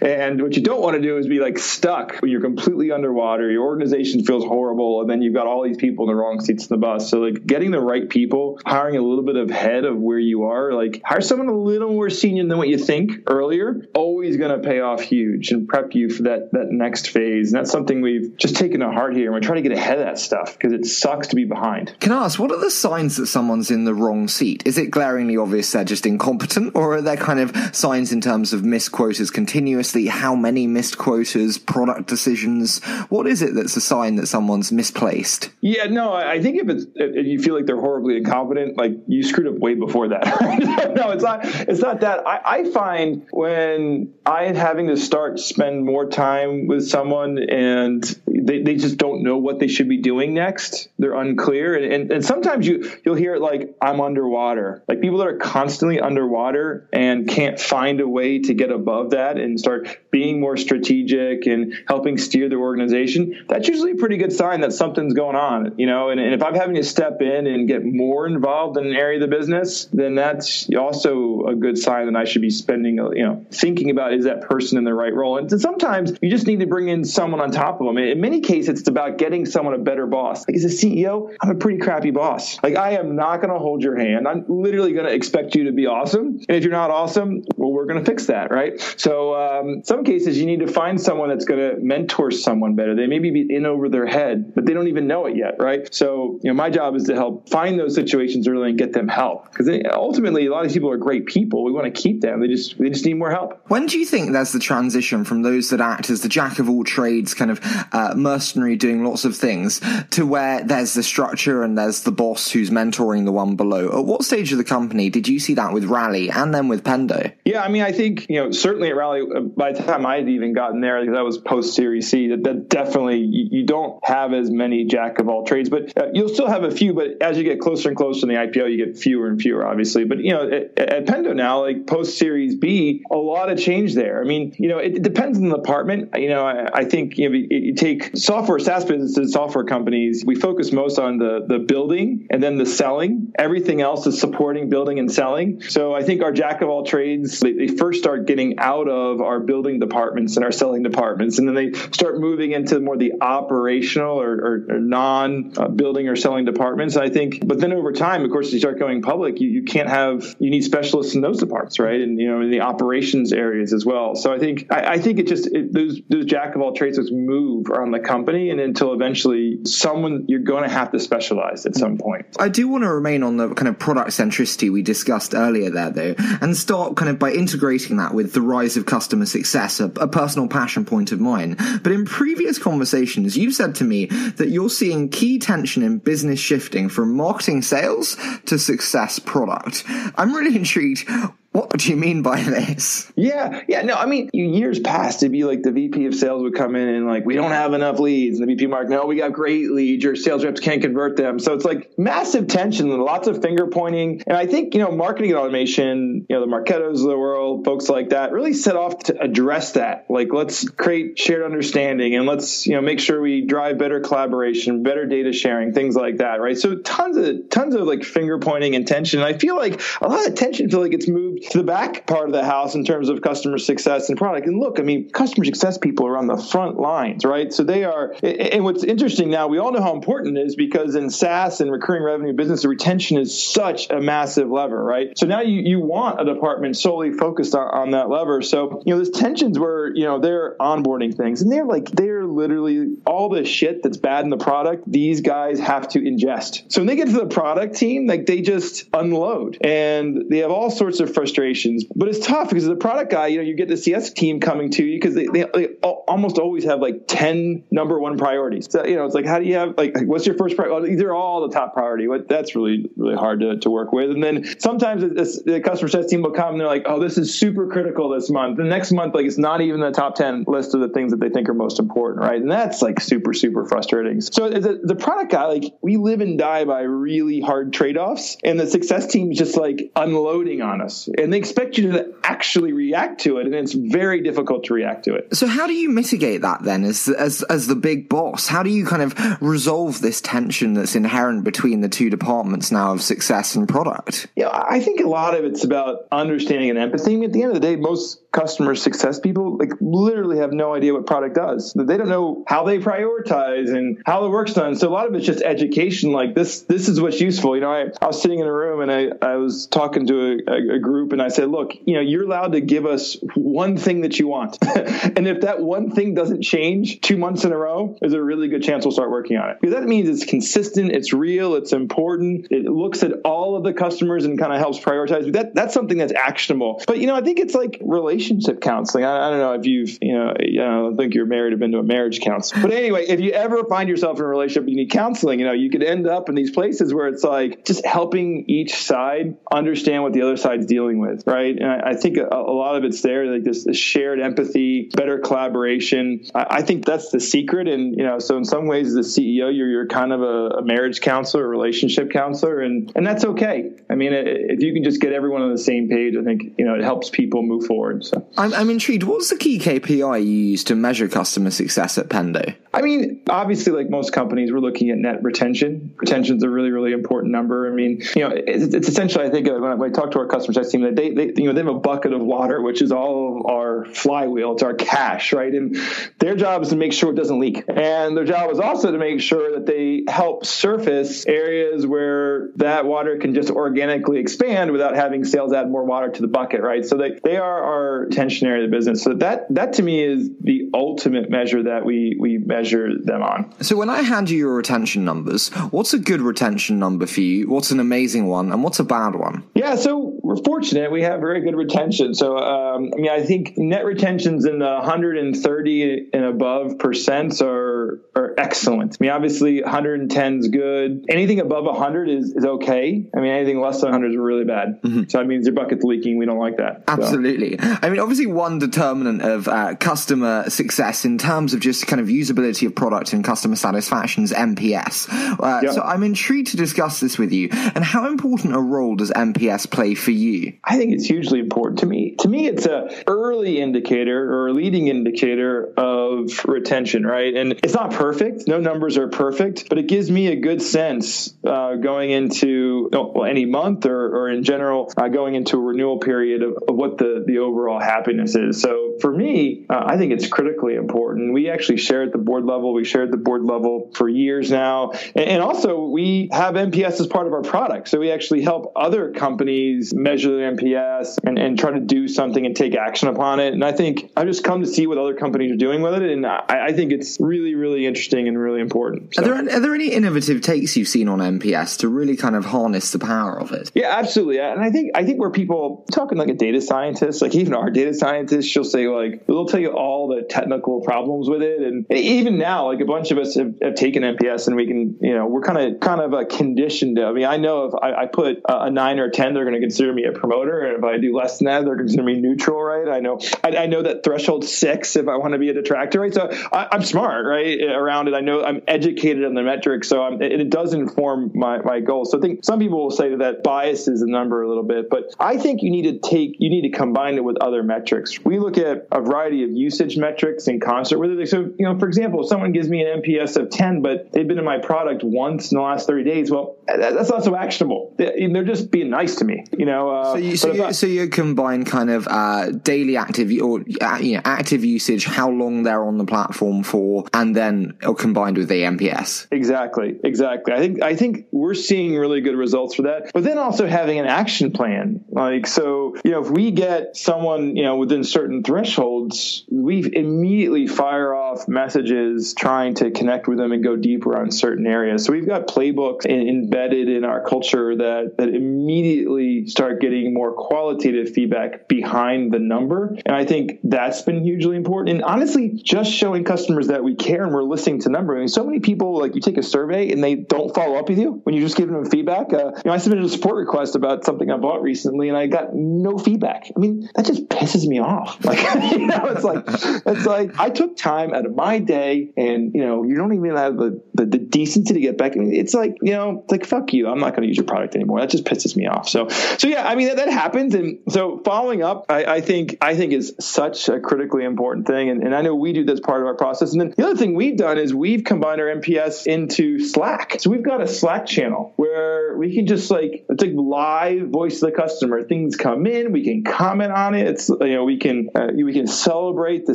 And 0.00 0.40
what 0.40 0.56
you 0.56 0.62
don't 0.62 0.80
want 0.80 0.96
to 0.96 1.02
do 1.02 1.18
is 1.18 1.26
be 1.26 1.40
like 1.40 1.58
stuck 1.58 2.16
when 2.20 2.30
you're 2.30 2.40
completely 2.40 2.90
underwater. 2.90 3.50
Your 3.50 3.64
organization 3.64 4.24
feels 4.24 4.46
horrible, 4.46 5.02
and 5.02 5.10
then 5.10 5.20
you've 5.20 5.34
got 5.34 5.46
all 5.46 5.62
these 5.62 5.76
people 5.76 6.06
in 6.06 6.16
the 6.16 6.18
wrong 6.18 6.40
seats 6.40 6.68
in 6.68 6.68
the 6.74 6.80
bus. 6.80 7.10
So 7.10 7.18
like 7.18 7.46
getting 7.46 7.70
the 7.70 7.82
right 7.82 8.08
people, 8.08 8.58
hiring 8.64 8.96
a 8.96 9.02
little 9.02 9.24
bit 9.24 9.36
ahead 9.36 9.84
of 9.84 9.98
where 9.98 10.18
you 10.18 10.44
are, 10.44 10.72
like 10.72 10.85
like 10.86 11.02
hire 11.04 11.20
someone 11.20 11.48
a 11.48 11.56
little 11.56 11.90
more 11.90 12.10
senior 12.10 12.46
than 12.46 12.58
what 12.58 12.68
you 12.68 12.78
think 12.78 13.12
earlier 13.26 13.86
always 13.94 14.36
going 14.36 14.60
to 14.60 14.66
pay 14.66 14.80
off 14.80 15.00
huge 15.00 15.50
and 15.52 15.68
prep 15.68 15.94
you 15.94 16.10
for 16.10 16.24
that 16.24 16.52
that 16.52 16.70
next 16.70 17.10
phase. 17.10 17.52
And 17.52 17.58
that's 17.58 17.70
something 17.70 18.00
we've 18.00 18.36
just 18.36 18.56
taken 18.56 18.80
to 18.80 18.90
heart 18.90 19.14
here. 19.14 19.26
And 19.26 19.34
we're 19.34 19.40
trying 19.40 19.62
to 19.62 19.68
get 19.68 19.76
ahead 19.76 19.98
of 19.98 20.04
that 20.04 20.18
stuff 20.18 20.52
because 20.52 20.72
it 20.72 20.86
sucks 20.86 21.28
to 21.28 21.36
be 21.36 21.44
behind. 21.44 21.94
Can 22.00 22.12
I 22.12 22.24
ask, 22.24 22.38
what 22.38 22.52
are 22.52 22.60
the 22.60 22.70
signs 22.70 23.16
that 23.16 23.26
someone's 23.26 23.70
in 23.70 23.84
the 23.84 23.94
wrong 23.94 24.28
seat? 24.28 24.62
Is 24.66 24.78
it 24.78 24.90
glaringly 24.90 25.36
obvious 25.36 25.72
they're 25.72 25.84
just 25.84 26.06
incompetent, 26.06 26.74
or 26.74 26.96
are 26.96 27.02
there 27.02 27.16
kind 27.16 27.40
of 27.40 27.74
signs 27.74 28.12
in 28.12 28.20
terms 28.20 28.52
of 28.52 28.64
missed 28.64 28.92
quotas 28.92 29.30
continuously? 29.30 30.06
How 30.06 30.34
many 30.34 30.66
missed 30.66 30.98
quotas, 30.98 31.58
product 31.58 32.08
decisions? 32.08 32.82
What 33.08 33.26
is 33.26 33.42
it 33.42 33.54
that's 33.54 33.76
a 33.76 33.80
sign 33.80 34.16
that 34.16 34.26
someone's 34.26 34.72
misplaced? 34.72 35.50
Yeah, 35.60 35.84
no, 35.84 36.12
I 36.12 36.40
think 36.40 36.58
if 36.62 36.68
it's 36.68 36.86
if 36.94 37.26
you 37.26 37.40
feel 37.40 37.54
like 37.54 37.66
they're 37.66 37.80
horribly 37.80 38.16
incompetent, 38.16 38.76
like 38.76 38.92
you 39.06 39.22
screwed 39.22 39.48
up 39.48 39.58
way 39.58 39.74
before 39.74 40.08
that. 40.08 40.24
no, 40.94 41.10
it's 41.10 41.22
not. 41.22 41.40
It's 41.44 41.80
not 41.80 42.00
that. 42.00 42.26
I, 42.26 42.40
I 42.44 42.70
find 42.70 43.26
when 43.30 44.14
I 44.24 44.44
am 44.44 44.54
having 44.54 44.88
to 44.88 44.96
start 44.96 45.38
spend 45.38 45.84
more 45.84 46.08
time 46.08 46.66
with 46.66 46.88
someone 46.88 47.38
and 47.38 48.04
they, 48.46 48.62
they 48.62 48.76
just 48.76 48.96
don't 48.96 49.22
know 49.22 49.36
what 49.36 49.58
they 49.58 49.68
should 49.68 49.88
be 49.88 49.98
doing 49.98 50.34
next. 50.34 50.88
They're 50.98 51.14
unclear, 51.14 51.74
and, 51.74 51.92
and, 51.92 52.12
and 52.12 52.24
sometimes 52.24 52.66
you 52.66 52.90
you'll 53.04 53.14
hear 53.14 53.34
it 53.34 53.40
like 53.40 53.76
I'm 53.80 54.00
underwater. 54.00 54.82
Like 54.88 55.00
people 55.00 55.18
that 55.18 55.26
are 55.28 55.38
constantly 55.38 56.00
underwater 56.00 56.88
and 56.92 57.28
can't 57.28 57.58
find 57.58 58.00
a 58.00 58.08
way 58.08 58.40
to 58.40 58.54
get 58.54 58.70
above 58.70 59.10
that 59.10 59.36
and 59.36 59.58
start 59.58 60.10
being 60.10 60.40
more 60.40 60.56
strategic 60.56 61.46
and 61.46 61.74
helping 61.88 62.18
steer 62.18 62.48
their 62.48 62.58
organization. 62.58 63.44
That's 63.48 63.68
usually 63.68 63.92
a 63.92 63.96
pretty 63.96 64.16
good 64.16 64.32
sign 64.32 64.60
that 64.60 64.72
something's 64.72 65.14
going 65.14 65.36
on. 65.36 65.74
You 65.78 65.86
know, 65.86 66.10
and, 66.10 66.20
and 66.20 66.34
if 66.34 66.42
I'm 66.42 66.54
having 66.54 66.76
to 66.76 66.84
step 66.84 67.20
in 67.20 67.46
and 67.46 67.68
get 67.68 67.84
more 67.84 68.26
involved 68.26 68.76
in 68.78 68.86
an 68.86 68.94
area 68.94 69.22
of 69.22 69.28
the 69.28 69.36
business, 69.36 69.86
then 69.92 70.14
that's 70.14 70.68
also 70.74 71.46
a 71.46 71.54
good 71.54 71.78
sign 71.78 72.12
that 72.12 72.16
I 72.16 72.24
should 72.24 72.42
be 72.42 72.50
spending, 72.50 72.96
you 72.96 73.24
know, 73.24 73.44
thinking 73.50 73.90
about 73.90 74.12
is 74.12 74.24
that 74.24 74.42
person 74.42 74.78
in 74.78 74.84
the 74.84 74.94
right 74.94 75.14
role. 75.14 75.38
And 75.38 75.50
sometimes 75.60 76.12
you 76.22 76.30
just 76.30 76.46
need 76.46 76.60
to 76.60 76.66
bring 76.66 76.88
in 76.88 77.04
someone 77.04 77.40
on 77.40 77.50
top 77.50 77.80
of 77.80 77.86
them. 77.86 77.98
In 77.98 78.20
many 78.20 78.35
cases, 78.40 78.80
it's 78.80 78.88
about 78.88 79.18
getting 79.18 79.46
someone 79.46 79.74
a 79.74 79.78
better 79.78 80.06
boss. 80.06 80.46
Like 80.48 80.56
as 80.56 80.64
a 80.64 80.68
CEO, 80.68 81.34
I'm 81.40 81.50
a 81.50 81.54
pretty 81.54 81.78
crappy 81.78 82.10
boss. 82.10 82.62
Like 82.62 82.76
I 82.76 82.92
am 82.92 83.16
not 83.16 83.40
going 83.40 83.52
to 83.52 83.58
hold 83.58 83.82
your 83.82 83.96
hand. 83.96 84.26
I'm 84.26 84.44
literally 84.48 84.92
going 84.92 85.06
to 85.06 85.12
expect 85.12 85.54
you 85.54 85.64
to 85.64 85.72
be 85.72 85.86
awesome. 85.86 86.40
And 86.48 86.56
if 86.56 86.62
you're 86.62 86.72
not 86.72 86.90
awesome, 86.90 87.42
well, 87.56 87.72
we're 87.72 87.86
going 87.86 88.02
to 88.02 88.04
fix 88.04 88.26
that, 88.26 88.50
right? 88.50 88.80
So 88.96 89.34
um, 89.34 89.82
some 89.84 90.04
cases 90.04 90.38
you 90.38 90.46
need 90.46 90.60
to 90.60 90.68
find 90.68 91.00
someone 91.00 91.28
that's 91.28 91.44
going 91.44 91.60
to 91.60 91.80
mentor 91.80 92.30
someone 92.30 92.74
better. 92.74 92.94
They 92.94 93.06
maybe 93.06 93.30
be 93.30 93.46
in 93.48 93.66
over 93.66 93.88
their 93.88 94.06
head, 94.06 94.54
but 94.54 94.66
they 94.66 94.72
don't 94.72 94.88
even 94.88 95.06
know 95.06 95.26
it 95.26 95.36
yet, 95.36 95.56
right? 95.58 95.92
So 95.94 96.38
you 96.42 96.50
know, 96.50 96.54
my 96.54 96.70
job 96.70 96.94
is 96.96 97.04
to 97.04 97.14
help 97.14 97.48
find 97.48 97.78
those 97.78 97.94
situations 97.94 98.48
early 98.48 98.70
and 98.70 98.78
get 98.78 98.92
them 98.92 99.08
help 99.08 99.50
because 99.50 99.68
ultimately 99.92 100.46
a 100.46 100.50
lot 100.50 100.60
of 100.60 100.68
these 100.68 100.74
people 100.74 100.90
are 100.90 100.96
great 100.96 101.26
people. 101.26 101.64
We 101.64 101.72
want 101.72 101.92
to 101.92 102.02
keep 102.02 102.20
them. 102.20 102.40
They 102.40 102.48
just 102.48 102.78
they 102.78 102.88
just 102.88 103.04
need 103.04 103.14
more 103.14 103.30
help. 103.30 103.60
When 103.68 103.86
do 103.86 103.98
you 103.98 104.06
think 104.06 104.32
there's 104.32 104.52
the 104.52 104.58
transition 104.58 105.24
from 105.24 105.42
those 105.42 105.70
that 105.70 105.80
act 105.80 106.10
as 106.10 106.22
the 106.22 106.28
jack 106.28 106.58
of 106.58 106.68
all 106.68 106.84
trades, 106.84 107.34
kind 107.34 107.50
of 107.50 107.60
uh, 107.92 108.14
mercenary 108.26 108.74
doing 108.74 109.04
lots 109.04 109.24
of 109.24 109.36
things, 109.36 109.80
to 110.10 110.26
where 110.26 110.64
there's 110.64 110.94
the 110.94 111.02
structure 111.02 111.62
and 111.62 111.78
there's 111.78 112.02
the 112.02 112.10
boss 112.10 112.50
who's 112.50 112.70
mentoring 112.70 113.24
the 113.24 113.32
one 113.32 113.54
below? 113.54 113.98
At 113.98 114.04
what 114.04 114.24
stage 114.24 114.50
of 114.50 114.58
the 114.58 114.64
company 114.64 115.10
did 115.10 115.28
you 115.28 115.38
see 115.38 115.54
that 115.54 115.72
with 115.72 115.84
Rally 115.84 116.28
and 116.30 116.52
then 116.52 116.66
with 116.66 116.82
Pendo? 116.82 117.32
Yeah, 117.44 117.62
I 117.62 117.68
mean, 117.68 117.82
I 117.82 117.92
think 117.92 118.28
you 118.28 118.42
know 118.42 118.50
certainly 118.50 118.88
at 118.88 118.96
Rally, 118.96 119.22
uh, 119.22 119.40
by 119.40 119.72
the 119.72 119.82
time 119.82 120.04
I 120.04 120.16
had 120.16 120.28
even 120.28 120.52
gotten 120.52 120.80
there, 120.80 121.04
that 121.12 121.24
was 121.24 121.38
post 121.38 121.74
Series 121.74 122.10
C. 122.10 122.28
That, 122.28 122.42
that 122.44 122.68
definitely 122.68 123.18
you, 123.18 123.48
you, 123.50 123.66
don't 123.66 123.98
have 124.04 124.32
as 124.32 124.50
many 124.50 124.84
jack 124.84 125.18
of 125.18 125.28
all 125.28 125.44
trades, 125.44 125.68
but 125.68 125.96
uh, 125.96 126.08
you'll 126.12 126.28
still 126.28 126.48
have 126.48 126.64
a 126.64 126.70
few. 126.70 126.94
But 126.94 127.22
as 127.22 127.36
you 127.36 127.44
get 127.44 127.60
closer 127.60 127.88
and 127.88 127.96
closer 127.96 128.22
to 128.22 128.26
the 128.26 128.34
IPO, 128.34 128.70
you 128.70 128.84
get 128.84 128.98
fewer 128.98 129.28
and 129.28 129.40
fewer, 129.40 129.66
obviously. 129.66 130.04
But 130.04 130.18
you 130.18 130.32
know, 130.32 130.48
at, 130.48 130.78
at 130.78 131.06
Pendo 131.06 131.34
now, 131.34 131.60
like 131.60 131.86
post 131.86 132.18
Series 132.18 132.56
B, 132.56 133.04
a 133.10 133.16
lot 133.16 133.50
of 133.50 133.58
change 133.58 133.94
there. 133.94 134.20
I 134.20 134.24
mean, 134.24 134.54
you 134.58 134.68
know, 134.68 134.78
it, 134.78 134.96
it 134.96 135.02
depends 135.02 135.38
on 135.38 135.48
the 135.48 135.56
department. 135.56 136.10
You 136.16 136.28
know, 136.28 136.44
I, 136.44 136.80
I 136.80 136.84
think 136.84 137.18
you 137.18 137.28
know, 137.28 137.36
you 137.36 137.74
take 137.74 138.15
software 138.16 138.58
SaaS 138.58 138.84
businesses, 138.84 139.32
software 139.32 139.64
companies. 139.64 140.24
We 140.26 140.34
focus 140.34 140.72
most 140.72 140.98
on 140.98 141.18
the 141.18 141.44
the 141.46 141.58
building 141.58 142.26
and 142.30 142.42
then 142.42 142.56
the 142.56 142.66
selling. 142.66 143.32
Everything 143.38 143.80
else 143.80 144.06
is 144.06 144.20
supporting 144.20 144.68
building 144.68 144.98
and 144.98 145.10
selling. 145.10 145.62
So 145.62 145.94
I 145.94 146.02
think 146.02 146.22
our 146.22 146.32
jack 146.32 146.62
of 146.62 146.68
all 146.68 146.84
trades, 146.84 147.40
they, 147.40 147.52
they 147.52 147.68
first 147.68 148.00
start 148.00 148.26
getting 148.26 148.58
out 148.58 148.88
of 148.88 149.20
our 149.20 149.40
building 149.40 149.78
departments 149.78 150.36
and 150.36 150.44
our 150.44 150.52
selling 150.52 150.82
departments, 150.82 151.38
and 151.38 151.48
then 151.48 151.54
they 151.54 151.72
start 151.90 152.18
moving 152.18 152.52
into 152.52 152.80
more 152.80 152.96
the 152.96 153.14
operational 153.20 154.20
or, 154.20 154.32
or, 154.32 154.66
or 154.70 154.80
non 154.80 155.52
uh, 155.56 155.68
building 155.68 156.08
or 156.08 156.16
selling 156.16 156.44
departments. 156.44 156.96
I 156.96 157.08
think, 157.08 157.46
but 157.46 157.60
then 157.60 157.72
over 157.72 157.92
time, 157.92 158.24
of 158.24 158.30
course, 158.30 158.52
you 158.52 158.58
start 158.58 158.78
going 158.78 159.02
public, 159.02 159.40
you, 159.40 159.48
you 159.48 159.62
can't 159.64 159.88
have 159.88 160.36
you 160.38 160.50
need 160.50 160.62
specialists 160.62 161.14
in 161.14 161.20
those 161.20 161.38
departments, 161.38 161.78
right? 161.78 162.00
And 162.00 162.18
you 162.18 162.30
know, 162.30 162.40
in 162.40 162.50
the 162.50 162.60
operations 162.60 163.32
areas 163.32 163.72
as 163.72 163.84
well. 163.84 164.14
So 164.14 164.32
I 164.32 164.38
think 164.38 164.72
I, 164.72 164.94
I 164.94 164.98
think 164.98 165.18
it 165.18 165.28
just 165.28 165.46
it, 165.46 165.72
those 165.72 166.00
those 166.08 166.26
jack 166.26 166.54
of 166.54 166.62
all 166.62 166.72
trades 166.72 166.96
move 167.10 167.68
around 167.70 167.90
the 167.90 168.00
company, 168.06 168.50
and 168.50 168.60
until 168.60 168.92
eventually 168.92 169.58
someone 169.64 170.24
you're 170.28 170.40
going 170.40 170.62
to 170.62 170.68
have 170.68 170.92
to 170.92 171.00
specialize 171.00 171.66
at 171.66 171.74
some 171.74 171.98
point. 171.98 172.26
I 172.38 172.48
do 172.48 172.68
want 172.68 172.84
to 172.84 172.92
remain 172.92 173.22
on 173.22 173.36
the 173.36 173.52
kind 173.54 173.68
of 173.68 173.78
product 173.78 174.10
centricity 174.10 174.72
we 174.72 174.82
discussed 174.82 175.34
earlier 175.34 175.70
there, 175.70 175.90
though, 175.90 176.14
and 176.40 176.56
start 176.56 176.96
kind 176.96 177.10
of 177.10 177.18
by 177.18 177.32
integrating 177.32 177.96
that 177.98 178.14
with 178.14 178.32
the 178.32 178.40
rise 178.40 178.76
of 178.76 178.86
customer 178.86 179.26
success, 179.26 179.80
a, 179.80 179.86
a 179.96 180.08
personal 180.08 180.48
passion 180.48 180.84
point 180.84 181.12
of 181.12 181.20
mine. 181.20 181.56
But 181.82 181.92
in 181.92 182.04
previous 182.04 182.58
conversations, 182.58 183.36
you've 183.36 183.54
said 183.54 183.74
to 183.76 183.84
me 183.84 184.06
that 184.06 184.48
you're 184.48 184.70
seeing 184.70 185.08
key 185.08 185.38
tension 185.38 185.82
in 185.82 185.98
business 185.98 186.40
shifting 186.40 186.88
from 186.88 187.16
marketing 187.16 187.62
sales 187.62 188.16
to 188.46 188.58
success 188.58 189.18
product. 189.18 189.84
I'm 190.16 190.32
really 190.34 190.56
intrigued. 190.56 191.08
What 191.56 191.70
do 191.78 191.88
you 191.88 191.96
mean 191.96 192.20
by 192.20 192.42
this? 192.42 193.10
Yeah, 193.16 193.62
yeah, 193.66 193.80
no, 193.80 193.94
I 193.94 194.04
mean, 194.04 194.28
years 194.34 194.78
past, 194.78 195.22
it'd 195.22 195.32
be 195.32 195.44
like 195.44 195.62
the 195.62 195.72
VP 195.72 196.04
of 196.04 196.14
sales 196.14 196.42
would 196.42 196.54
come 196.54 196.76
in 196.76 196.86
and 196.86 197.06
like, 197.06 197.24
we 197.24 197.34
don't 197.34 197.50
have 197.50 197.72
enough 197.72 197.98
leads. 197.98 198.38
And 198.38 198.46
the 198.46 198.54
VP 198.54 198.66
Mark, 198.66 198.90
no, 198.90 199.06
we 199.06 199.16
got 199.16 199.32
great 199.32 199.70
leads. 199.70 200.04
Your 200.04 200.16
sales 200.16 200.44
reps 200.44 200.60
can't 200.60 200.82
convert 200.82 201.16
them. 201.16 201.38
So 201.38 201.54
it's 201.54 201.64
like 201.64 201.92
massive 201.96 202.48
tension 202.48 202.90
and 202.90 203.02
lots 203.02 203.26
of 203.26 203.40
finger 203.40 203.68
pointing. 203.68 204.22
And 204.26 204.36
I 204.36 204.44
think, 204.44 204.74
you 204.74 204.80
know, 204.80 204.90
marketing 204.90 205.34
automation, 205.34 206.26
you 206.28 206.36
know, 206.36 206.42
the 206.42 206.46
Marketos 206.46 206.96
of 206.96 207.08
the 207.08 207.16
world, 207.16 207.64
folks 207.64 207.88
like 207.88 208.10
that 208.10 208.32
really 208.32 208.52
set 208.52 208.76
off 208.76 209.04
to 209.04 209.18
address 209.18 209.72
that. 209.72 210.04
Like, 210.10 210.34
let's 210.34 210.68
create 210.68 211.18
shared 211.18 211.42
understanding 211.42 212.14
and 212.16 212.26
let's, 212.26 212.66
you 212.66 212.74
know, 212.74 212.82
make 212.82 213.00
sure 213.00 213.18
we 213.18 213.46
drive 213.46 213.78
better 213.78 214.00
collaboration, 214.00 214.82
better 214.82 215.06
data 215.06 215.32
sharing, 215.32 215.72
things 215.72 215.96
like 215.96 216.18
that, 216.18 216.38
right? 216.38 216.58
So 216.58 216.76
tons 216.76 217.16
of, 217.16 217.48
tons 217.48 217.74
of 217.74 217.86
like 217.86 218.04
finger 218.04 218.38
pointing 218.38 218.74
and 218.74 218.86
tension. 218.86 219.20
And 219.20 219.34
I 219.34 219.38
feel 219.38 219.56
like 219.56 219.80
a 220.02 220.08
lot 220.08 220.26
of 220.26 220.34
tension 220.34 220.68
feel 220.68 220.82
like 220.82 220.92
it's 220.92 221.08
moved 221.08 221.45
to 221.50 221.58
the 221.58 221.64
back 221.64 222.06
part 222.06 222.26
of 222.26 222.32
the 222.32 222.44
house 222.44 222.74
in 222.74 222.84
terms 222.84 223.08
of 223.08 223.20
customer 223.20 223.58
success 223.58 224.08
and 224.08 224.18
product. 224.18 224.46
And 224.46 224.58
look, 224.58 224.78
I 224.78 224.82
mean, 224.82 225.10
customer 225.10 225.44
success 225.44 225.78
people 225.78 226.06
are 226.06 226.16
on 226.16 226.26
the 226.26 226.36
front 226.36 226.78
lines, 226.78 227.24
right? 227.24 227.52
So 227.52 227.64
they 227.64 227.84
are. 227.84 228.14
And 228.22 228.64
what's 228.64 228.84
interesting 228.84 229.30
now, 229.30 229.48
we 229.48 229.58
all 229.58 229.72
know 229.72 229.82
how 229.82 229.94
important 229.94 230.36
it 230.36 230.46
is 230.46 230.56
because 230.56 230.94
in 230.94 231.10
SaaS 231.10 231.60
and 231.60 231.70
recurring 231.70 232.02
revenue 232.02 232.32
business, 232.32 232.62
the 232.62 232.68
retention 232.68 233.18
is 233.18 233.42
such 233.42 233.90
a 233.90 234.00
massive 234.00 234.50
lever, 234.50 234.82
right? 234.82 235.16
So 235.16 235.26
now 235.26 235.42
you, 235.42 235.62
you 235.62 235.80
want 235.80 236.20
a 236.20 236.24
department 236.24 236.76
solely 236.76 237.12
focused 237.12 237.54
on, 237.54 237.68
on 237.68 237.90
that 237.92 238.08
lever. 238.08 238.42
So, 238.42 238.82
you 238.84 238.92
know, 238.92 238.96
there's 238.96 239.10
tensions 239.10 239.58
where, 239.58 239.94
you 239.94 240.04
know, 240.04 240.20
they're 240.20 240.56
onboarding 240.58 241.16
things 241.16 241.42
and 241.42 241.52
they're 241.52 241.64
like, 241.64 241.90
they're 241.90 242.24
literally 242.24 242.96
all 243.06 243.28
the 243.28 243.44
shit 243.44 243.82
that's 243.82 243.96
bad 243.96 244.24
in 244.24 244.30
the 244.30 244.36
product, 244.36 244.84
these 244.90 245.20
guys 245.20 245.60
have 245.60 245.88
to 245.88 246.00
ingest. 246.00 246.72
So 246.72 246.80
when 246.80 246.86
they 246.86 246.96
get 246.96 247.06
to 247.06 247.12
the 247.12 247.26
product 247.26 247.76
team, 247.76 248.06
like 248.06 248.26
they 248.26 248.40
just 248.40 248.88
unload 248.92 249.58
and 249.60 250.30
they 250.30 250.38
have 250.38 250.50
all 250.50 250.70
sorts 250.70 251.00
of 251.00 251.12
frustrations 251.12 251.35
frustrations. 251.36 251.84
But 251.94 252.08
it's 252.08 252.26
tough 252.26 252.48
because 252.48 252.64
as 252.64 252.70
a 252.70 252.76
product 252.76 253.10
guy, 253.10 253.28
you 253.28 253.38
know, 253.38 253.44
you 253.44 253.54
get 253.54 253.68
the 253.68 253.76
CS 253.76 254.12
team 254.12 254.40
coming 254.40 254.70
to 254.72 254.84
you 254.84 254.98
because 254.98 255.14
they, 255.14 255.26
they, 255.26 255.44
they, 255.54 255.66
almost 255.82 256.38
always 256.38 256.64
have 256.64 256.80
like 256.80 257.06
10 257.06 257.64
number 257.70 257.98
one 257.98 258.16
priorities. 258.16 258.68
So, 258.70 258.84
you 258.84 258.96
know, 258.96 259.04
it's 259.04 259.14
like, 259.14 259.26
how 259.26 259.38
do 259.38 259.44
you 259.44 259.54
have, 259.54 259.74
like, 259.76 259.94
what's 260.04 260.26
your 260.26 260.36
first 260.36 260.56
priority? 260.56 260.74
Well, 260.74 260.90
these 260.90 261.02
are 261.02 261.14
all 261.14 261.46
the 261.46 261.54
top 261.54 261.74
priority. 261.74 262.08
What 262.08 262.28
That's 262.28 262.54
really, 262.56 262.88
really 262.96 263.16
hard 263.16 263.40
to, 263.40 263.58
to 263.58 263.70
work 263.70 263.92
with. 263.92 264.10
And 264.10 264.22
then 264.22 264.58
sometimes 264.58 265.02
the 265.02 265.60
customer 265.60 265.88
success 265.88 266.10
team 266.10 266.22
will 266.22 266.32
come 266.32 266.52
and 266.52 266.60
they're 266.60 266.66
like, 266.66 266.84
oh, 266.86 267.00
this 267.00 267.18
is 267.18 267.38
super 267.38 267.68
critical 267.68 268.08
this 268.08 268.30
month. 268.30 268.56
The 268.56 268.64
next 268.64 268.92
month, 268.92 269.14
like, 269.14 269.26
it's 269.26 269.38
not 269.38 269.60
even 269.60 269.80
the 269.80 269.90
top 269.90 270.14
10 270.14 270.44
list 270.46 270.74
of 270.74 270.80
the 270.80 270.88
things 270.88 271.12
that 271.12 271.20
they 271.20 271.28
think 271.28 271.48
are 271.48 271.54
most 271.54 271.78
important, 271.78 272.20
right? 272.20 272.40
And 272.40 272.50
that's 272.50 272.82
like 272.82 273.00
super, 273.00 273.32
super 273.32 273.66
frustrating. 273.66 274.20
So 274.20 274.46
as 274.46 274.64
a, 274.64 274.78
the 274.82 274.96
product 274.96 275.32
guy, 275.32 275.44
like, 275.44 275.74
we 275.82 275.96
live 275.96 276.20
and 276.20 276.38
die 276.38 276.64
by 276.64 276.82
really 276.82 277.40
hard 277.40 277.72
trade 277.72 277.96
offs. 277.96 278.36
And 278.44 278.58
the 278.58 278.66
success 278.66 279.06
team 279.06 279.32
is 279.32 279.38
just 279.38 279.56
like 279.56 279.90
unloading 279.96 280.62
on 280.62 280.80
us. 280.80 281.08
And 281.18 281.32
they 281.32 281.38
expect 281.38 281.78
you 281.78 281.92
to 281.92 282.14
actually 282.24 282.72
react 282.72 283.20
to 283.22 283.38
it, 283.38 283.46
and 283.46 283.54
it's 283.54 283.72
very 283.72 284.22
difficult 284.22 284.64
to 284.64 284.74
react 284.74 285.04
to 285.04 285.14
it. 285.14 285.34
So, 285.36 285.46
how 285.46 285.66
do 285.66 285.72
you 285.72 285.90
mitigate 285.90 286.42
that 286.42 286.62
then, 286.62 286.84
as 286.84 287.08
as 287.08 287.42
as 287.44 287.66
the 287.66 287.76
big 287.76 288.08
boss? 288.08 288.46
How 288.46 288.62
do 288.62 288.70
you 288.70 288.86
kind 288.86 289.02
of 289.02 289.42
resolve 289.42 290.00
this 290.00 290.20
tension 290.20 290.74
that's 290.74 290.94
inherent 290.94 291.44
between 291.44 291.80
the 291.80 291.88
two 291.88 292.10
departments 292.10 292.70
now 292.70 292.92
of 292.92 293.02
success 293.02 293.54
and 293.54 293.68
product? 293.68 294.26
Yeah, 294.36 294.48
I 294.52 294.80
think 294.80 295.00
a 295.00 295.08
lot 295.08 295.34
of 295.34 295.44
it's 295.44 295.64
about 295.64 296.06
understanding 296.12 296.70
and 296.70 296.78
empathy. 296.78 297.22
At 297.24 297.32
the 297.32 297.42
end 297.42 297.50
of 297.50 297.54
the 297.54 297.66
day, 297.66 297.76
most 297.76 298.20
customer 298.36 298.74
success 298.74 299.18
people 299.18 299.56
like 299.56 299.72
literally 299.80 300.38
have 300.38 300.52
no 300.52 300.74
idea 300.74 300.92
what 300.92 301.06
product 301.06 301.34
does. 301.34 301.72
They 301.74 301.96
don't 301.96 302.10
know 302.10 302.44
how 302.46 302.64
they 302.64 302.78
prioritize 302.78 303.74
and 303.74 304.02
how 304.04 304.22
the 304.22 304.28
work's 304.28 304.52
done. 304.52 304.76
So 304.76 304.88
a 304.88 304.92
lot 304.92 305.06
of 305.06 305.14
it's 305.14 305.24
just 305.24 305.42
education. 305.42 306.12
Like 306.12 306.34
this, 306.34 306.60
this 306.60 306.88
is 306.88 307.00
what's 307.00 307.18
useful. 307.18 307.54
You 307.56 307.62
know, 307.62 307.72
I, 307.72 307.86
I 308.02 308.06
was 308.06 308.20
sitting 308.20 308.40
in 308.40 308.46
a 308.46 308.52
room 308.52 308.82
and 308.82 308.92
I, 308.92 309.26
I 309.26 309.36
was 309.36 309.66
talking 309.66 310.06
to 310.08 310.38
a, 310.46 310.74
a 310.74 310.78
group 310.78 311.05
group 311.06 311.12
and 311.12 311.22
I 311.22 311.28
said, 311.28 311.48
look, 311.50 311.72
you 311.84 311.94
know, 311.94 312.00
you're 312.00 312.24
allowed 312.24 312.52
to 312.52 312.60
give 312.60 312.86
us 312.86 313.16
one 313.34 313.76
thing 313.76 314.02
that 314.02 314.18
you 314.18 314.28
want. 314.28 314.58
and 314.62 315.26
if 315.26 315.42
that 315.42 315.60
one 315.60 315.90
thing 315.90 316.14
doesn't 316.14 316.42
change 316.42 317.00
two 317.00 317.16
months 317.16 317.44
in 317.44 317.52
a 317.52 317.56
row, 317.56 317.96
there's 318.00 318.12
a 318.12 318.22
really 318.22 318.48
good 318.48 318.62
chance 318.62 318.84
we'll 318.84 318.92
start 318.92 319.10
working 319.10 319.36
on 319.36 319.50
it. 319.50 319.58
Because 319.60 319.74
that 319.74 319.84
means 319.84 320.08
it's 320.08 320.28
consistent, 320.28 320.92
it's 320.92 321.12
real, 321.12 321.54
it's 321.54 321.72
important. 321.72 322.48
It 322.50 322.64
looks 322.64 323.02
at 323.02 323.12
all 323.24 323.56
of 323.56 323.64
the 323.64 323.72
customers 323.72 324.24
and 324.24 324.38
kind 324.38 324.52
of 324.52 324.58
helps 324.58 324.78
prioritize. 324.78 325.32
That 325.32 325.54
that's 325.54 325.74
something 325.74 325.98
that's 325.98 326.12
actionable. 326.12 326.82
But 326.86 326.98
you 326.98 327.06
know, 327.06 327.14
I 327.14 327.22
think 327.22 327.38
it's 327.38 327.54
like 327.54 327.78
relationship 327.82 328.60
counseling. 328.60 329.04
I, 329.04 329.26
I 329.26 329.30
don't 329.30 329.38
know 329.38 329.52
if 329.54 329.66
you've, 329.66 329.98
you 330.00 330.14
know, 330.14 330.30
I 330.30 330.82
don't 330.82 330.96
think 330.96 331.14
you're 331.14 331.26
married 331.26 331.52
or 331.52 331.56
been 331.56 331.72
to 331.72 331.78
a 331.78 331.82
marriage 331.82 332.20
counselor. 332.20 332.62
But 332.62 332.72
anyway, 332.72 333.06
if 333.06 333.20
you 333.20 333.32
ever 333.32 333.64
find 333.64 333.88
yourself 333.88 334.18
in 334.18 334.24
a 334.24 334.28
relationship 334.28 334.68
you 334.68 334.76
need 334.76 334.90
counseling, 334.90 335.40
you 335.40 335.46
know, 335.46 335.52
you 335.52 335.70
could 335.70 335.82
end 335.82 336.06
up 336.06 336.28
in 336.28 336.34
these 336.34 336.50
places 336.50 336.92
where 336.92 337.08
it's 337.08 337.24
like 337.24 337.64
just 337.64 337.84
helping 337.84 338.48
each 338.48 338.74
side 338.74 339.36
understand 339.52 340.02
what 340.02 340.12
the 340.12 340.22
other 340.22 340.36
side's 340.36 340.66
dealing 340.66 340.95
with, 340.98 341.26
right? 341.26 341.56
And 341.56 341.66
I, 341.66 341.90
I 341.90 341.94
think 341.94 342.16
a, 342.16 342.26
a, 342.26 342.56
lot 342.56 342.76
of 342.76 342.84
it's 342.84 343.02
there, 343.02 343.26
like 343.26 343.44
this, 343.44 343.64
this 343.64 343.76
shared 343.76 344.20
empathy, 344.20 344.90
better 344.94 345.18
collaboration. 345.18 346.24
I, 346.34 346.46
I, 346.50 346.62
think 346.62 346.84
that's 346.84 347.10
the 347.10 347.20
secret. 347.20 347.68
And 347.68 347.96
you 347.96 348.04
know, 348.04 348.18
so 348.18 348.36
in 348.36 348.44
some 348.44 348.66
ways, 348.66 348.94
as 348.94 349.14
the 349.14 349.20
CEO, 349.22 349.54
you're 349.54 349.68
you're 349.68 349.86
kind 349.86 350.12
of 350.12 350.22
a, 350.22 350.58
a 350.58 350.62
marriage 350.62 351.00
counselor, 351.00 351.44
a 351.44 351.48
relationship 351.48 352.10
counselor, 352.10 352.60
and 352.60 352.92
and 352.94 353.06
that's 353.06 353.24
okay. 353.24 353.72
I 353.88 353.94
mean, 353.94 354.12
if 354.12 354.60
you 354.60 354.72
can 354.72 354.84
just 354.84 355.00
get 355.00 355.12
everyone 355.12 355.42
on 355.42 355.52
the 355.52 355.58
same 355.58 355.88
page, 355.88 356.14
I 356.16 356.24
think 356.24 356.54
you 356.58 356.64
know 356.64 356.74
it 356.74 356.82
helps 356.82 357.10
people 357.10 357.42
move 357.42 357.66
forward. 357.66 358.04
So 358.04 358.26
I'm, 358.36 358.52
I'm 358.54 358.70
intrigued. 358.70 359.02
What's 359.02 359.30
the 359.30 359.36
key 359.36 359.58
KPI 359.58 360.24
you 360.24 360.30
use 360.30 360.64
to 360.64 360.74
measure 360.74 361.08
customer 361.08 361.50
success 361.50 361.98
at 361.98 362.08
Pendo? 362.08 362.54
I 362.76 362.82
mean, 362.82 363.22
obviously, 363.30 363.72
like 363.72 363.88
most 363.88 364.12
companies, 364.12 364.52
we're 364.52 364.58
looking 364.58 364.90
at 364.90 364.98
net 364.98 365.22
retention. 365.22 365.94
Retention 365.96 366.36
is 366.36 366.42
a 366.42 366.50
really, 366.50 366.70
really 366.70 366.92
important 366.92 367.32
number. 367.32 367.72
I 367.72 367.74
mean, 367.74 368.02
you 368.14 368.22
know, 368.22 368.34
it's, 368.34 368.74
it's 368.74 368.88
essentially, 368.88 369.24
I 369.24 369.30
think, 369.30 369.48
uh, 369.48 369.54
when 369.54 369.72
I, 369.72 369.74
when 369.76 369.90
I, 369.90 369.92
talk 369.94 370.10
to 370.10 370.18
our 370.18 370.26
customers, 370.26 370.58
I 370.58 370.70
team, 370.70 370.82
that 370.86 370.96
they, 370.96 371.10
they, 371.10 371.32
you 371.36 371.44
know, 371.44 371.52
they 371.52 371.60
have 371.60 371.74
a 371.74 371.78
bucket 371.78 372.12
of 372.12 372.20
water, 372.20 372.60
which 372.60 372.82
is 372.82 372.92
all 372.92 373.40
of 373.40 373.46
our 373.46 373.84
flywheel. 373.86 374.52
It's 374.52 374.62
our 374.62 374.74
cash, 374.74 375.32
right? 375.32 375.52
And 375.52 375.76
their 376.18 376.36
job 376.36 376.62
is 376.62 376.70
to 376.70 376.76
make 376.76 376.92
sure 376.92 377.12
it 377.12 377.16
doesn't 377.16 377.38
leak. 377.38 377.64
And 377.68 378.16
their 378.16 378.24
job 378.24 378.50
is 378.50 378.58
also 378.58 378.90
to 378.90 378.98
make 378.98 379.20
sure 379.20 379.52
that 379.52 379.66
they 379.66 380.04
help 380.08 380.46
surface 380.46 381.26
areas 381.26 381.86
where 381.86 382.50
that 382.56 382.86
water 382.86 383.18
can 383.18 383.34
just 383.34 383.50
organically 383.50 384.18
expand 384.18 384.72
without 384.72 384.94
having 384.96 385.24
sales 385.24 385.52
add 385.52 385.70
more 385.70 385.84
water 385.84 386.10
to 386.10 386.22
the 386.22 386.28
bucket, 386.28 386.62
right? 386.62 386.84
So 386.84 386.96
they, 386.96 387.18
they 387.22 387.36
are 387.36 387.62
our 387.62 388.00
retention 388.06 388.46
area 388.46 388.64
of 388.64 388.70
the 388.70 388.76
business. 388.76 389.02
So 389.02 389.14
that, 389.14 389.46
that 389.54 389.74
to 389.74 389.82
me 389.82 390.02
is 390.02 390.30
the 390.40 390.70
ultimate 390.72 391.30
measure 391.30 391.64
that 391.64 391.84
we, 391.84 392.16
we 392.18 392.38
measure 392.38 392.98
them 393.02 393.22
on. 393.22 393.54
So 393.62 393.76
when 393.76 393.90
I 393.90 394.02
hand 394.02 394.30
you 394.30 394.38
your 394.38 394.54
retention 394.54 395.04
numbers, 395.04 395.48
what's 395.70 395.92
a 395.94 395.98
good 395.98 396.20
retention 396.20 396.78
number 396.78 397.06
for 397.06 397.20
you? 397.20 397.48
What's 397.48 397.70
an 397.70 397.80
amazing 397.80 398.26
one, 398.26 398.52
and 398.52 398.62
what's 398.62 398.78
a 398.78 398.84
bad 398.84 399.14
one? 399.14 399.44
Yeah, 399.54 399.76
so 399.76 400.18
we're 400.22 400.36
fortunate. 400.36 400.75
We 400.90 401.02
have 401.02 401.20
very 401.20 401.40
good 401.40 401.56
retention. 401.56 402.14
So 402.14 402.36
um, 402.38 402.90
I 402.92 403.00
mean, 403.00 403.10
I 403.10 403.22
think 403.22 403.54
net 403.56 403.84
retentions 403.84 404.44
in 404.44 404.58
the 404.58 404.66
130 404.66 406.08
and 406.12 406.24
above 406.24 406.78
percents 406.78 407.42
are 407.42 407.65
are 408.14 408.34
excellent. 408.38 408.96
I 409.00 409.04
mean, 409.04 409.10
obviously 409.10 409.62
110 409.62 410.38
is 410.38 410.48
good. 410.48 411.06
Anything 411.08 411.40
above 411.40 411.64
100 411.64 412.08
is, 412.08 412.32
is 412.32 412.44
okay. 412.44 413.04
I 413.14 413.20
mean, 413.20 413.30
anything 413.30 413.60
less 413.60 413.80
than 413.80 413.90
100 413.90 414.10
is 414.10 414.16
really 414.16 414.44
bad. 414.44 414.80
Mm-hmm. 414.82 415.04
So 415.08 415.18
that 415.18 415.26
means 415.26 415.46
your 415.46 415.54
bucket's 415.54 415.84
leaking. 415.84 416.18
We 416.18 416.26
don't 416.26 416.38
like 416.38 416.56
that. 416.58 416.84
Absolutely. 416.88 417.58
So. 417.58 417.76
I 417.82 417.90
mean, 417.90 418.00
obviously 418.00 418.26
one 418.26 418.58
determinant 418.58 419.22
of 419.22 419.48
uh, 419.48 419.74
customer 419.76 420.48
success 420.50 421.04
in 421.04 421.18
terms 421.18 421.54
of 421.54 421.60
just 421.60 421.86
kind 421.86 422.00
of 422.00 422.08
usability 422.08 422.66
of 422.66 422.74
product 422.74 423.12
and 423.12 423.24
customer 423.24 423.56
satisfaction 423.56 424.24
is 424.24 424.32
NPS. 424.32 425.08
Uh, 425.10 425.60
yep. 425.62 425.74
So 425.74 425.82
I'm 425.82 426.02
intrigued 426.02 426.48
to 426.48 426.56
discuss 426.56 427.00
this 427.00 427.18
with 427.18 427.32
you. 427.32 427.48
And 427.52 427.84
how 427.84 428.06
important 428.06 428.54
a 428.54 428.60
role 428.60 428.96
does 428.96 429.10
NPS 429.10 429.70
play 429.70 429.94
for 429.94 430.10
you? 430.10 430.54
I 430.64 430.76
think 430.76 430.92
it's 430.92 431.06
hugely 431.06 431.40
important 431.40 431.80
to 431.80 431.86
me. 431.86 432.16
To 432.20 432.28
me, 432.28 432.46
it's 432.46 432.66
a 432.66 433.04
early 433.06 433.60
indicator 433.60 434.32
or 434.32 434.48
a 434.48 434.52
leading 434.52 434.88
indicator 434.88 435.72
of 435.76 436.44
retention, 436.44 437.06
right? 437.06 437.34
And 437.34 437.52
it's 437.62 437.75
not 437.76 437.92
perfect. 437.92 438.48
No 438.48 438.58
numbers 438.58 438.96
are 438.96 439.08
perfect, 439.08 439.68
but 439.68 439.76
it 439.76 439.86
gives 439.86 440.10
me 440.10 440.28
a 440.28 440.36
good 440.36 440.62
sense 440.62 441.34
uh, 441.44 441.74
going 441.74 442.10
into 442.10 442.88
well, 442.90 443.24
any 443.24 443.44
month 443.44 443.84
or, 443.84 444.16
or 444.16 444.30
in 444.30 444.44
general 444.44 444.90
uh, 444.96 445.08
going 445.08 445.34
into 445.34 445.58
a 445.58 445.60
renewal 445.60 445.98
period 445.98 446.42
of, 446.42 446.56
of, 446.68 446.74
what 446.74 446.96
the, 446.96 447.22
the 447.26 447.38
overall 447.38 447.78
happiness 447.78 448.34
is. 448.34 448.62
So 448.62 448.96
for 449.00 449.12
me, 449.12 449.66
uh, 449.68 449.84
I 449.86 449.98
think 449.98 450.12
it's 450.12 450.26
critically 450.26 450.74
important. 450.74 451.34
We 451.34 451.50
actually 451.50 451.76
share 451.76 452.02
at 452.02 452.12
the 452.12 452.18
board 452.18 452.46
level. 452.46 452.72
We 452.72 452.84
share 452.84 453.02
at 453.02 453.10
the 453.10 453.18
board 453.18 453.44
level 453.44 453.90
for 453.94 454.08
years 454.08 454.50
now. 454.50 454.92
And, 455.14 455.26
and 455.26 455.42
also, 455.42 455.84
we 455.84 456.30
have 456.32 456.54
NPS 456.54 457.00
as 457.00 457.06
part 457.06 457.26
of 457.26 457.34
our 457.34 457.42
product. 457.42 457.88
So 457.88 457.98
we 457.98 458.10
actually 458.10 458.42
help 458.42 458.72
other 458.74 459.12
companies 459.12 459.92
measure 459.94 460.34
their 460.34 460.54
NPS 460.54 461.18
and, 461.24 461.38
and 461.38 461.58
try 461.58 461.72
to 461.72 461.80
do 461.80 462.08
something 462.08 462.46
and 462.46 462.56
take 462.56 462.74
action 462.74 463.08
upon 463.08 463.40
it. 463.40 463.52
And 463.52 463.62
I 463.62 463.72
think 463.72 464.10
I've 464.16 464.26
just 464.26 464.44
come 464.44 464.62
to 464.62 464.66
see 464.66 464.86
what 464.86 464.96
other 464.96 465.14
companies 465.14 465.52
are 465.52 465.56
doing 465.56 465.82
with 465.82 465.94
it. 465.94 466.10
And 466.10 466.26
I, 466.26 466.68
I 466.68 466.72
think 466.72 466.92
it's 466.92 467.18
really, 467.20 467.54
really 467.56 467.86
interesting 467.86 468.28
and 468.28 468.38
really 468.38 468.60
important. 468.60 469.14
So. 469.14 469.22
Are, 469.22 469.24
there, 469.24 469.56
are 469.56 469.60
there 469.60 469.74
any 469.74 469.88
innovative 469.88 470.42
takes 470.42 470.76
you've 470.76 470.88
seen 470.88 471.08
on 471.08 471.18
NPS 471.18 471.78
to 471.78 471.88
really 471.88 472.16
kind 472.16 472.36
of 472.36 472.44
harness 472.44 472.92
the 472.92 472.98
power 472.98 473.40
of 473.40 473.52
it? 473.52 473.70
Yeah, 473.74 473.96
absolutely. 473.96 474.38
And 474.38 474.60
I 474.60 474.70
think 474.70 474.92
I 474.94 475.04
think 475.04 475.20
where 475.20 475.30
people 475.30 475.86
talking 475.92 476.18
like 476.18 476.28
a 476.28 476.34
data 476.34 476.60
scientist, 476.60 477.22
like 477.22 477.34
even 477.34 477.54
our 477.54 477.70
data 477.70 477.94
scientist, 477.94 478.48
she'll 478.48 478.64
say 478.64 478.88
like 478.88 479.26
they'll 479.26 479.46
tell 479.46 479.60
you 479.60 479.70
all 479.70 480.08
the 480.08 480.22
technical 480.22 480.80
problems 480.80 481.28
with 481.28 481.42
it, 481.42 481.60
and 481.60 481.86
even 481.90 482.38
now, 482.38 482.66
like 482.66 482.80
a 482.80 482.84
bunch 482.84 483.10
of 483.10 483.18
us 483.18 483.34
have, 483.34 483.54
have 483.62 483.74
taken 483.74 484.02
NPS, 484.02 484.46
and 484.46 484.56
we 484.56 484.66
can, 484.66 484.98
you 485.00 485.14
know, 485.14 485.26
we're 485.26 485.42
kind 485.42 485.58
of 485.58 485.80
kind 485.80 486.00
of 486.00 486.12
a 486.12 486.24
conditioned. 486.24 486.98
I 486.98 487.12
mean, 487.12 487.24
I 487.24 487.36
know 487.36 487.66
if 487.66 487.74
I, 487.74 488.02
I 488.02 488.06
put 488.06 488.38
a, 488.48 488.64
a, 488.64 488.70
nine 488.70 488.98
or 488.98 489.06
a 489.06 489.10
ten, 489.10 489.34
they're 489.34 489.44
going 489.44 489.54
to 489.54 489.60
consider 489.60 489.92
me 489.92 490.04
a 490.04 490.12
promoter, 490.12 490.60
and 490.60 490.78
if 490.78 490.84
I 490.84 490.98
do 490.98 491.14
less 491.14 491.38
than 491.38 491.46
that, 491.46 491.64
they're 491.64 491.76
going 491.76 491.88
to 491.88 491.94
consider 491.94 492.02
me 492.02 492.20
neutral, 492.20 492.62
right? 492.62 492.88
I 492.88 493.00
know 493.00 493.20
I, 493.42 493.56
I 493.56 493.66
know 493.66 493.82
that 493.82 494.02
threshold 494.04 494.44
six 494.44 494.96
if 494.96 495.08
I 495.08 495.16
want 495.16 495.32
to 495.32 495.38
be 495.38 495.50
a 495.50 495.54
detractor, 495.54 496.00
right? 496.00 496.12
So 496.12 496.30
I, 496.52 496.68
am 496.72 496.82
smart, 496.82 497.26
right, 497.26 497.45
around 497.54 498.08
it. 498.08 498.14
I 498.14 498.20
know 498.20 498.42
I'm 498.42 498.62
educated 498.66 499.24
on 499.24 499.34
the 499.34 499.42
metrics, 499.42 499.88
so 499.88 500.02
I'm, 500.02 500.20
it, 500.22 500.40
it 500.40 500.50
does 500.50 500.74
inform 500.74 501.32
my 501.34 501.58
my 501.58 501.80
goals. 501.80 502.10
So 502.10 502.18
I 502.18 502.20
think 502.20 502.44
some 502.44 502.58
people 502.58 502.82
will 502.82 502.90
say 502.90 503.10
that 503.10 503.18
that 503.18 503.42
biases 503.42 504.00
the 504.00 504.06
number 504.06 504.42
a 504.42 504.48
little 504.48 504.62
bit, 504.62 504.88
but 504.90 505.14
I 505.18 505.38
think 505.38 505.62
you 505.62 505.70
need 505.70 506.00
to 506.02 506.08
take 506.08 506.36
you 506.38 506.50
need 506.50 506.70
to 506.70 506.76
combine 506.76 507.16
it 507.16 507.24
with 507.24 507.36
other 507.38 507.62
metrics. 507.62 508.24
We 508.24 508.38
look 508.38 508.58
at 508.58 508.86
a 508.90 509.00
variety 509.00 509.44
of 509.44 509.50
usage 509.50 509.96
metrics 509.96 510.48
in 510.48 510.60
concert 510.60 510.98
with 510.98 511.18
it. 511.18 511.28
So 511.28 511.52
you 511.58 511.66
know, 511.66 511.78
for 511.78 511.86
example, 511.86 512.22
if 512.22 512.28
someone 512.28 512.52
gives 512.52 512.68
me 512.68 512.82
an 512.82 513.02
NPS 513.02 513.36
of 513.36 513.50
10, 513.50 513.82
but 513.82 514.12
they've 514.12 514.26
been 514.26 514.38
in 514.38 514.44
my 514.44 514.58
product 514.58 515.02
once 515.04 515.52
in 515.52 515.56
the 515.56 515.62
last 515.62 515.86
30 515.86 516.04
days, 516.04 516.30
well, 516.30 516.56
that's 516.66 517.10
not 517.10 517.24
so 517.24 517.36
actionable. 517.36 517.94
They're 517.96 518.44
just 518.44 518.70
being 518.70 518.90
nice 518.90 519.16
to 519.16 519.24
me, 519.24 519.44
you 519.56 519.66
know. 519.66 519.90
Uh, 519.90 520.12
so, 520.12 520.18
you, 520.18 520.36
so, 520.36 520.52
you, 520.52 520.64
I, 520.64 520.72
so 520.72 520.86
you 520.86 521.08
combine 521.08 521.64
kind 521.64 521.90
of 521.90 522.08
uh, 522.08 522.50
daily 522.50 522.96
active 522.96 523.30
or 523.40 523.62
uh, 523.80 523.98
you 523.98 524.16
know, 524.16 524.22
active 524.24 524.64
usage, 524.64 525.04
how 525.04 525.30
long 525.30 525.62
they're 525.62 525.84
on 525.84 525.98
the 525.98 526.04
platform 526.04 526.62
for, 526.62 527.04
and 527.12 527.35
then 527.36 527.76
uh, 527.82 527.92
combined 527.94 528.36
with 528.38 528.48
NPS. 528.48 529.28
Exactly, 529.30 529.96
exactly. 530.02 530.54
I 530.54 530.58
think 530.58 530.82
I 530.82 530.96
think 530.96 531.26
we're 531.30 531.54
seeing 531.54 531.96
really 531.96 532.20
good 532.20 532.36
results 532.36 532.74
for 532.74 532.82
that. 532.82 533.10
But 533.12 533.24
then 533.24 533.38
also 533.38 533.66
having 533.66 533.98
an 533.98 534.06
action 534.06 534.52
plan, 534.52 535.04
like 535.08 535.46
so, 535.46 535.96
you 536.04 536.10
know, 536.10 536.22
if 536.22 536.30
we 536.30 536.50
get 536.50 536.96
someone, 536.96 537.56
you 537.56 537.64
know, 537.64 537.76
within 537.76 538.04
certain 538.04 538.42
thresholds, 538.42 539.44
we 539.50 539.88
immediately 539.94 540.66
fire 540.66 541.14
off 541.14 541.48
messages 541.48 542.34
trying 542.34 542.74
to 542.76 542.90
connect 542.90 543.28
with 543.28 543.38
them 543.38 543.52
and 543.52 543.62
go 543.62 543.76
deeper 543.76 544.16
on 544.16 544.30
certain 544.30 544.66
areas. 544.66 545.04
So 545.04 545.12
we've 545.12 545.26
got 545.26 545.46
playbooks 545.46 546.06
in, 546.06 546.28
embedded 546.28 546.88
in 546.88 547.04
our 547.04 547.24
culture 547.24 547.76
that 547.76 548.14
that 548.18 548.28
immediately 548.28 549.46
start 549.46 549.80
getting 549.80 550.14
more 550.14 550.32
qualitative 550.32 551.10
feedback 551.10 551.68
behind 551.68 552.32
the 552.32 552.38
number, 552.38 552.96
and 553.04 553.14
I 553.14 553.24
think 553.24 553.60
that's 553.64 554.02
been 554.02 554.24
hugely 554.24 554.56
important. 554.56 554.96
And 554.96 555.04
honestly, 555.04 555.60
just 555.62 555.92
showing 555.92 556.24
customers 556.24 556.68
that 556.68 556.82
we 556.82 556.94
care 556.94 557.25
and 557.26 557.34
we're 557.34 557.42
listening 557.42 557.80
to 557.80 557.88
number. 557.88 558.16
I 558.16 558.20
mean, 558.20 558.28
so 558.28 558.44
many 558.44 558.60
people 558.60 558.98
like 558.98 559.14
you 559.14 559.20
take 559.20 559.36
a 559.36 559.42
survey 559.42 559.90
and 559.92 560.02
they 560.02 560.14
don't 560.14 560.54
follow 560.54 560.76
up 560.76 560.88
with 560.88 560.98
you 560.98 561.20
when 561.24 561.34
you 561.34 561.40
just 561.40 561.56
give 561.56 561.68
them 561.68 561.84
feedback. 561.84 562.32
Uh, 562.32 562.52
you 562.56 562.62
know, 562.64 562.72
I 562.72 562.78
submitted 562.78 563.04
a 563.04 563.08
support 563.08 563.36
request 563.36 563.74
about 563.76 564.04
something 564.04 564.30
I 564.30 564.36
bought 564.36 564.62
recently 564.62 565.08
and 565.08 565.16
I 565.16 565.26
got 565.26 565.54
no 565.54 565.98
feedback. 565.98 566.50
I 566.54 566.58
mean, 566.58 566.88
that 566.94 567.06
just 567.06 567.28
pisses 567.28 567.66
me 567.66 567.80
off. 567.80 568.18
Like, 568.26 568.72
you 568.72 568.86
know, 568.86 569.04
it's 569.06 569.22
like 569.22 569.44
it's 569.46 570.04
like 570.04 570.38
I 570.38 570.50
took 570.50 570.76
time 570.76 571.14
out 571.14 571.26
of 571.26 571.34
my 571.34 571.58
day 571.60 572.10
and 572.16 572.52
you 572.54 572.60
know, 572.60 572.82
you 572.84 572.96
don't 572.96 573.14
even 573.14 573.36
have 573.36 573.56
the, 573.56 573.82
the, 573.94 574.06
the 574.06 574.18
decency 574.18 574.74
to 574.74 574.80
get 574.80 574.98
back. 574.98 575.12
I 575.16 575.20
mean, 575.20 575.34
it's 575.34 575.54
like, 575.54 575.76
you 575.82 575.92
know, 575.92 576.24
like, 576.28 576.44
fuck 576.44 576.72
you. 576.72 576.88
I'm 576.88 576.98
not 576.98 577.10
going 577.10 577.22
to 577.22 577.28
use 577.28 577.36
your 577.36 577.46
product 577.46 577.74
anymore. 577.74 578.00
That 578.00 578.10
just 578.10 578.24
pisses 578.24 578.56
me 578.56 578.66
off. 578.66 578.88
So, 578.88 579.08
so 579.08 579.48
yeah, 579.48 579.66
I 579.66 579.74
mean, 579.74 579.88
that, 579.88 579.96
that 579.96 580.08
happens. 580.08 580.54
And 580.54 580.80
so 580.88 581.20
following 581.24 581.62
up, 581.62 581.86
I, 581.88 582.04
I 582.04 582.20
think, 582.20 582.58
I 582.60 582.76
think 582.76 582.92
is 582.92 583.14
such 583.20 583.68
a 583.68 583.80
critically 583.80 584.24
important 584.24 584.66
thing. 584.66 584.90
And, 584.90 585.02
and 585.02 585.14
I 585.14 585.22
know 585.22 585.34
we 585.34 585.52
do 585.52 585.64
that's 585.64 585.80
part 585.80 586.00
of 586.00 586.06
our 586.06 586.14
process. 586.14 586.52
And 586.52 586.60
then 586.60 586.74
the 586.76 586.84
other 586.84 586.96
thing 586.96 587.14
we've 587.16 587.36
done 587.36 587.58
is 587.58 587.74
we've 587.74 588.04
combined 588.04 588.40
our 588.40 588.46
NPS 588.46 589.06
into 589.06 589.58
Slack. 589.58 590.16
So 590.20 590.30
we've 590.30 590.42
got 590.42 590.60
a 590.60 590.68
Slack 590.68 591.06
channel 591.06 591.52
where 591.56 592.16
we 592.16 592.34
can 592.34 592.46
just 592.46 592.70
like 592.70 593.04
it's 593.08 593.22
like 593.22 593.32
live 593.34 594.08
voice 594.08 594.42
of 594.42 594.50
the 594.50 594.56
customer. 594.56 595.02
Things 595.02 595.36
come 595.36 595.66
in, 595.66 595.92
we 595.92 596.04
can 596.04 596.24
comment 596.24 596.72
on 596.72 596.94
it. 596.94 597.08
It's 597.08 597.28
you 597.28 597.54
know 597.54 597.64
we 597.64 597.78
can 597.78 598.10
uh, 598.14 598.28
we 598.34 598.52
can 598.52 598.66
celebrate 598.66 599.46
the 599.46 599.54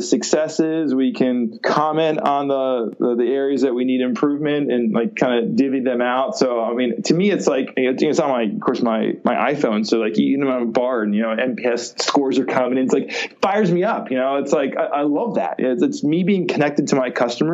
successes. 0.00 0.94
We 0.94 1.12
can 1.12 1.58
comment 1.58 2.20
on 2.20 2.48
the, 2.48 2.94
the, 2.98 3.16
the 3.16 3.30
areas 3.32 3.62
that 3.62 3.74
we 3.74 3.84
need 3.84 4.00
improvement 4.00 4.70
and 4.70 4.92
like 4.92 5.16
kind 5.16 5.44
of 5.44 5.56
divvy 5.56 5.80
them 5.80 6.00
out. 6.00 6.36
So 6.36 6.62
I 6.62 6.74
mean, 6.74 7.02
to 7.02 7.14
me, 7.14 7.30
it's 7.30 7.46
like 7.46 7.74
it's 7.76 8.18
on 8.18 8.30
my 8.30 8.42
of 8.42 8.60
course 8.60 8.82
my 8.82 9.14
my 9.24 9.52
iPhone. 9.52 9.86
So 9.86 9.98
like 9.98 10.18
know 10.18 10.50
I'm 10.50 10.62
a 10.62 10.66
bar 10.66 11.02
and 11.02 11.14
you 11.14 11.22
know 11.22 11.34
NPS 11.34 12.02
scores 12.02 12.38
are 12.38 12.44
coming. 12.44 12.78
It's 12.78 12.92
like 12.92 13.38
fires 13.40 13.70
me 13.70 13.84
up. 13.84 14.10
You 14.10 14.18
know, 14.18 14.36
it's 14.36 14.52
like 14.52 14.76
I, 14.76 15.00
I 15.00 15.02
love 15.02 15.36
that. 15.36 15.56
It's, 15.58 15.82
it's, 15.82 16.02
me 16.02 16.24
being 16.24 16.48
connected 16.48 16.88
to 16.88 16.96
my 16.96 17.10